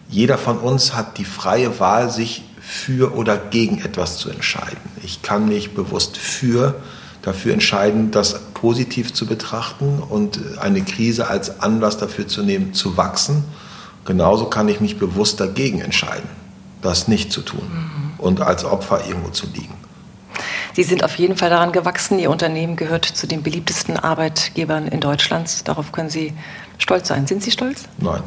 jeder 0.10 0.38
von 0.38 0.58
uns 0.58 0.96
hat 0.96 1.18
die 1.18 1.26
freie 1.26 1.80
Wahl, 1.80 2.10
sich 2.10 2.44
für 2.69 3.15
oder 3.15 3.36
gegen 3.36 3.82
etwas 3.82 4.19
zu 4.19 4.29
entscheiden. 4.29 4.77
Ich 5.03 5.23
kann 5.23 5.49
mich 5.49 5.73
bewusst 5.73 6.17
für 6.17 6.75
dafür 7.23 7.53
entscheiden, 7.53 8.12
das 8.12 8.39
positiv 8.53 9.12
zu 9.12 9.25
betrachten 9.25 10.03
und 10.08 10.39
eine 10.60 10.84
Krise 10.84 11.27
als 11.27 11.62
Anlass 11.62 11.97
dafür 11.97 12.27
zu 12.27 12.43
nehmen, 12.43 12.75
zu 12.75 12.95
wachsen. 12.95 13.43
Genauso 14.05 14.45
kann 14.45 14.67
ich 14.69 14.82
mich 14.82 14.99
bewusst 14.99 15.39
dagegen 15.39 15.82
entscheiden, 15.82 16.29
das 16.84 17.08
nicht 17.08 17.32
zu 17.32 17.41
tun 17.41 17.67
mhm. 17.71 18.19
und 18.19 18.41
als 18.41 18.63
Opfer 18.65 19.01
irgendwo 19.08 19.29
zu 19.29 19.47
liegen. 19.47 19.73
Sie 20.73 20.84
sind 20.84 21.03
auf 21.03 21.15
jeden 21.15 21.38
Fall 21.38 21.49
daran 21.49 21.71
gewachsen. 21.71 22.19
Ihr 22.19 22.29
Unternehmen 22.29 22.75
gehört 22.75 23.03
zu 23.03 23.25
den 23.25 23.41
beliebtesten 23.41 23.97
Arbeitgebern 23.97 24.88
in 24.88 24.99
Deutschland. 24.99 25.67
Darauf 25.67 25.91
können 25.91 26.12
Sie 26.12 26.34
stolz 26.77 27.08
sein. 27.08 27.25
Sind 27.25 27.41
Sie 27.41 27.49
stolz? 27.49 27.86
Nein. 27.97 28.21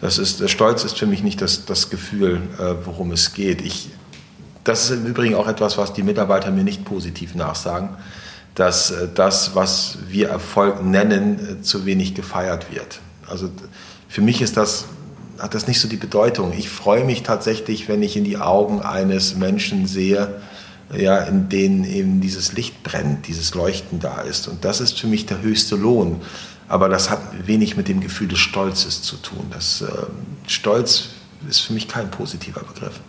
Das 0.00 0.18
ist, 0.18 0.48
Stolz 0.48 0.84
ist 0.84 0.98
für 0.98 1.06
mich 1.06 1.22
nicht 1.22 1.40
das, 1.40 1.64
das 1.64 1.90
Gefühl, 1.90 2.40
äh, 2.58 2.74
worum 2.84 3.10
es 3.12 3.34
geht. 3.34 3.62
Ich 3.62 3.90
das 4.68 4.90
ist 4.90 4.98
im 4.98 5.06
Übrigen 5.06 5.34
auch 5.34 5.48
etwas, 5.48 5.78
was 5.78 5.94
die 5.94 6.02
Mitarbeiter 6.02 6.50
mir 6.50 6.62
nicht 6.62 6.84
positiv 6.84 7.34
nachsagen, 7.34 7.88
dass 8.54 8.90
äh, 8.90 9.08
das, 9.12 9.54
was 9.54 9.96
wir 10.08 10.28
Erfolg 10.28 10.84
nennen, 10.84 11.58
äh, 11.60 11.62
zu 11.62 11.86
wenig 11.86 12.14
gefeiert 12.14 12.70
wird. 12.70 13.00
Also 13.26 13.48
für 14.08 14.20
mich 14.20 14.42
ist 14.42 14.58
das, 14.58 14.84
hat 15.38 15.54
das 15.54 15.68
nicht 15.68 15.80
so 15.80 15.88
die 15.88 15.96
Bedeutung. 15.96 16.52
Ich 16.56 16.68
freue 16.68 17.04
mich 17.04 17.22
tatsächlich, 17.22 17.88
wenn 17.88 18.02
ich 18.02 18.16
in 18.18 18.24
die 18.24 18.36
Augen 18.36 18.82
eines 18.82 19.36
Menschen 19.36 19.86
sehe, 19.86 20.34
ja, 20.94 21.18
in 21.18 21.48
denen 21.48 21.84
eben 21.84 22.20
dieses 22.20 22.52
Licht 22.52 22.82
brennt, 22.82 23.26
dieses 23.26 23.54
Leuchten 23.54 24.00
da 24.00 24.20
ist. 24.20 24.48
Und 24.48 24.66
das 24.66 24.82
ist 24.82 25.00
für 25.00 25.06
mich 25.06 25.24
der 25.24 25.40
höchste 25.40 25.76
Lohn. 25.76 26.20
Aber 26.68 26.88
das 26.88 27.08
hat 27.10 27.46
wenig 27.46 27.76
mit 27.76 27.88
dem 27.88 28.00
Gefühl 28.00 28.28
des 28.28 28.38
Stolzes 28.38 29.02
zu 29.02 29.16
tun. 29.16 29.46
Das, 29.50 29.80
äh, 29.80 29.88
Stolz 30.46 31.10
ist 31.48 31.60
für 31.60 31.72
mich 31.72 31.88
kein 31.88 32.10
positiver 32.10 32.60
Begriff. 32.60 33.00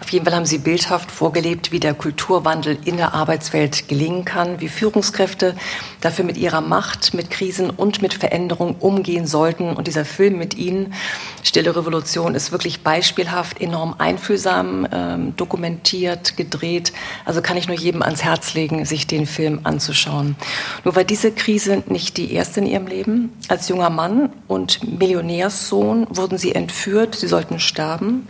Auf 0.00 0.10
jeden 0.10 0.24
Fall 0.24 0.34
haben 0.34 0.46
Sie 0.46 0.58
bildhaft 0.58 1.10
vorgelebt, 1.10 1.72
wie 1.72 1.78
der 1.78 1.94
Kulturwandel 1.94 2.78
in 2.84 2.96
der 2.96 3.12
Arbeitswelt 3.14 3.86
gelingen 3.86 4.24
kann, 4.24 4.60
wie 4.60 4.68
Führungskräfte 4.68 5.54
dafür 6.00 6.24
mit 6.24 6.38
ihrer 6.38 6.62
Macht, 6.62 7.12
mit 7.12 7.30
Krisen 7.30 7.68
und 7.68 8.00
mit 8.00 8.14
Veränderungen 8.14 8.76
umgehen 8.80 9.26
sollten. 9.26 9.74
Und 9.74 9.86
dieser 9.86 10.06
Film 10.06 10.38
mit 10.38 10.54
Ihnen, 10.54 10.94
Stille 11.42 11.76
Revolution, 11.76 12.34
ist 12.34 12.50
wirklich 12.50 12.82
beispielhaft, 12.82 13.60
enorm 13.60 13.94
einfühlsam 13.98 14.88
ähm, 14.90 15.36
dokumentiert, 15.36 16.36
gedreht. 16.36 16.92
Also 17.26 17.42
kann 17.42 17.58
ich 17.58 17.68
nur 17.68 17.76
jedem 17.76 18.02
ans 18.02 18.24
Herz 18.24 18.54
legen, 18.54 18.84
sich 18.86 19.06
den 19.06 19.26
Film 19.26 19.60
anzuschauen. 19.64 20.34
Nur 20.82 20.96
war 20.96 21.04
diese 21.04 21.30
Krise 21.30 21.82
nicht 21.86 22.16
die 22.16 22.32
erste 22.32 22.60
in 22.60 22.66
Ihrem 22.66 22.86
Leben. 22.86 23.32
Als 23.48 23.68
junger 23.68 23.90
Mann 23.90 24.30
und 24.48 24.98
Millionärssohn 24.98 26.06
wurden 26.08 26.38
Sie 26.38 26.54
entführt, 26.54 27.14
Sie 27.16 27.28
sollten 27.28 27.60
sterben. 27.60 28.26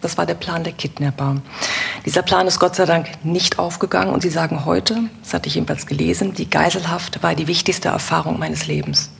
Das 0.00 0.16
war 0.16 0.26
der 0.26 0.34
Plan 0.34 0.62
der 0.62 0.72
Kidnapper. 0.72 1.42
Dieser 2.06 2.22
Plan 2.22 2.46
ist 2.46 2.60
Gott 2.60 2.76
sei 2.76 2.86
Dank 2.86 3.24
nicht 3.24 3.58
aufgegangen 3.58 4.12
und 4.12 4.22
Sie 4.22 4.30
sagen 4.30 4.64
heute, 4.64 4.96
das 5.22 5.34
hatte 5.34 5.48
ich 5.48 5.56
jedenfalls 5.56 5.86
gelesen, 5.86 6.34
die 6.34 6.48
Geiselhaft 6.48 7.22
war 7.22 7.34
die 7.34 7.48
wichtigste 7.48 7.88
Erfahrung 7.88 8.38
meines 8.38 8.66
Lebens. 8.66 9.10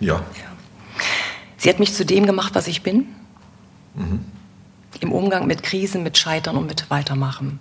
Ja. 0.00 0.14
ja. 0.14 0.50
Sie 1.58 1.68
hat 1.68 1.78
mich 1.78 1.92
zu 1.92 2.06
dem 2.06 2.24
gemacht, 2.24 2.54
was 2.54 2.66
ich 2.66 2.82
bin. 2.82 3.06
Mhm. 3.94 4.20
im 5.00 5.12
Umgang 5.12 5.46
mit 5.46 5.62
Krisen, 5.62 6.02
mit 6.02 6.16
Scheitern 6.18 6.56
und 6.56 6.66
mit 6.66 6.90
Weitermachen. 6.90 7.58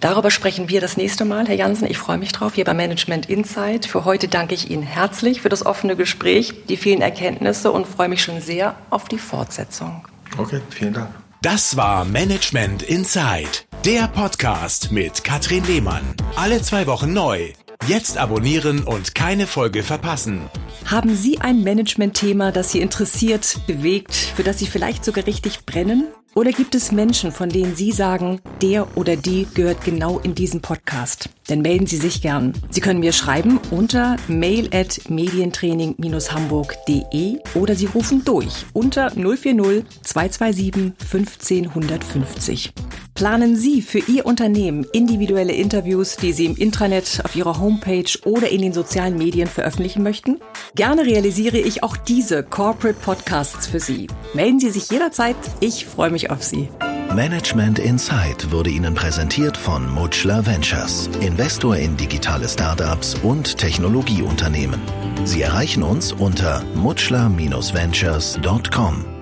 Darüber 0.00 0.30
sprechen 0.30 0.68
wir 0.68 0.80
das 0.80 0.96
nächste 0.96 1.24
Mal, 1.24 1.46
Herr 1.46 1.56
Jansen. 1.56 1.90
Ich 1.90 1.98
freue 1.98 2.18
mich 2.18 2.32
drauf, 2.32 2.54
hier 2.54 2.64
bei 2.64 2.72
Management 2.72 3.26
Insight. 3.26 3.84
Für 3.84 4.04
heute 4.04 4.28
danke 4.28 4.54
ich 4.54 4.70
Ihnen 4.70 4.84
herzlich 4.84 5.42
für 5.42 5.48
das 5.48 5.66
offene 5.66 5.96
Gespräch, 5.96 6.54
die 6.68 6.76
vielen 6.76 7.02
Erkenntnisse 7.02 7.72
und 7.72 7.86
freue 7.86 8.08
mich 8.08 8.22
schon 8.22 8.40
sehr 8.40 8.76
auf 8.90 9.06
die 9.08 9.18
Fortsetzung. 9.18 10.06
Okay, 10.36 10.60
vielen 10.70 10.94
Dank. 10.94 11.10
Das 11.40 11.76
war 11.76 12.04
Management 12.04 12.82
Insight, 12.82 13.68
der 13.84 14.08
Podcast 14.08 14.90
mit 14.90 15.22
Katrin 15.22 15.64
Lehmann. 15.66 16.02
Alle 16.34 16.60
zwei 16.62 16.88
Wochen 16.88 17.12
neu. 17.12 17.52
Jetzt 17.86 18.18
abonnieren 18.18 18.82
und 18.82 19.14
keine 19.14 19.46
Folge 19.46 19.84
verpassen. 19.84 20.50
Haben 20.84 21.14
Sie 21.14 21.40
ein 21.40 21.62
Management-Thema, 21.62 22.50
das 22.50 22.72
Sie 22.72 22.80
interessiert, 22.80 23.60
bewegt, 23.68 24.14
für 24.14 24.42
das 24.42 24.58
Sie 24.58 24.66
vielleicht 24.66 25.04
sogar 25.04 25.28
richtig 25.28 25.64
brennen? 25.64 26.08
Oder 26.38 26.52
gibt 26.52 26.76
es 26.76 26.92
Menschen, 26.92 27.32
von 27.32 27.48
denen 27.48 27.74
Sie 27.74 27.90
sagen, 27.90 28.40
der 28.62 28.96
oder 28.96 29.16
die 29.16 29.48
gehört 29.54 29.84
genau 29.84 30.20
in 30.20 30.36
diesen 30.36 30.60
Podcast? 30.60 31.30
Dann 31.48 31.62
melden 31.62 31.88
Sie 31.88 31.96
sich 31.96 32.22
gern. 32.22 32.52
Sie 32.70 32.80
können 32.80 33.00
mir 33.00 33.12
schreiben 33.12 33.58
unter 33.72 34.14
mail 34.28 34.68
at 34.72 35.10
medientraining-hamburg.de 35.10 37.40
oder 37.56 37.74
Sie 37.74 37.86
rufen 37.86 38.24
durch 38.24 38.66
unter 38.72 39.10
040 39.10 39.84
227 40.04 40.92
15 41.08 41.66
150. 41.70 42.72
Planen 43.18 43.56
Sie 43.56 43.82
für 43.82 43.98
Ihr 43.98 44.24
Unternehmen 44.26 44.86
individuelle 44.92 45.52
Interviews, 45.52 46.16
die 46.18 46.32
Sie 46.32 46.46
im 46.46 46.54
Intranet, 46.54 47.20
auf 47.24 47.34
Ihrer 47.34 47.58
Homepage 47.58 48.16
oder 48.24 48.48
in 48.48 48.62
den 48.62 48.72
sozialen 48.72 49.18
Medien 49.18 49.48
veröffentlichen 49.48 50.04
möchten? 50.04 50.38
Gerne 50.76 51.02
realisiere 51.02 51.58
ich 51.58 51.82
auch 51.82 51.96
diese 51.96 52.44
Corporate 52.44 53.00
Podcasts 53.00 53.66
für 53.66 53.80
Sie. 53.80 54.06
Melden 54.34 54.60
Sie 54.60 54.70
sich 54.70 54.88
jederzeit. 54.88 55.34
Ich 55.58 55.84
freue 55.84 56.10
mich 56.10 56.30
auf 56.30 56.44
Sie. 56.44 56.68
Management 57.12 57.80
Insight 57.80 58.52
wurde 58.52 58.70
Ihnen 58.70 58.94
präsentiert 58.94 59.56
von 59.56 59.92
Mutschler 59.92 60.46
Ventures, 60.46 61.10
Investor 61.20 61.74
in 61.74 61.96
digitale 61.96 62.48
Startups 62.48 63.16
und 63.24 63.58
Technologieunternehmen. 63.58 64.80
Sie 65.24 65.42
erreichen 65.42 65.82
uns 65.82 66.12
unter 66.12 66.62
mutschler-ventures.com. 66.76 69.17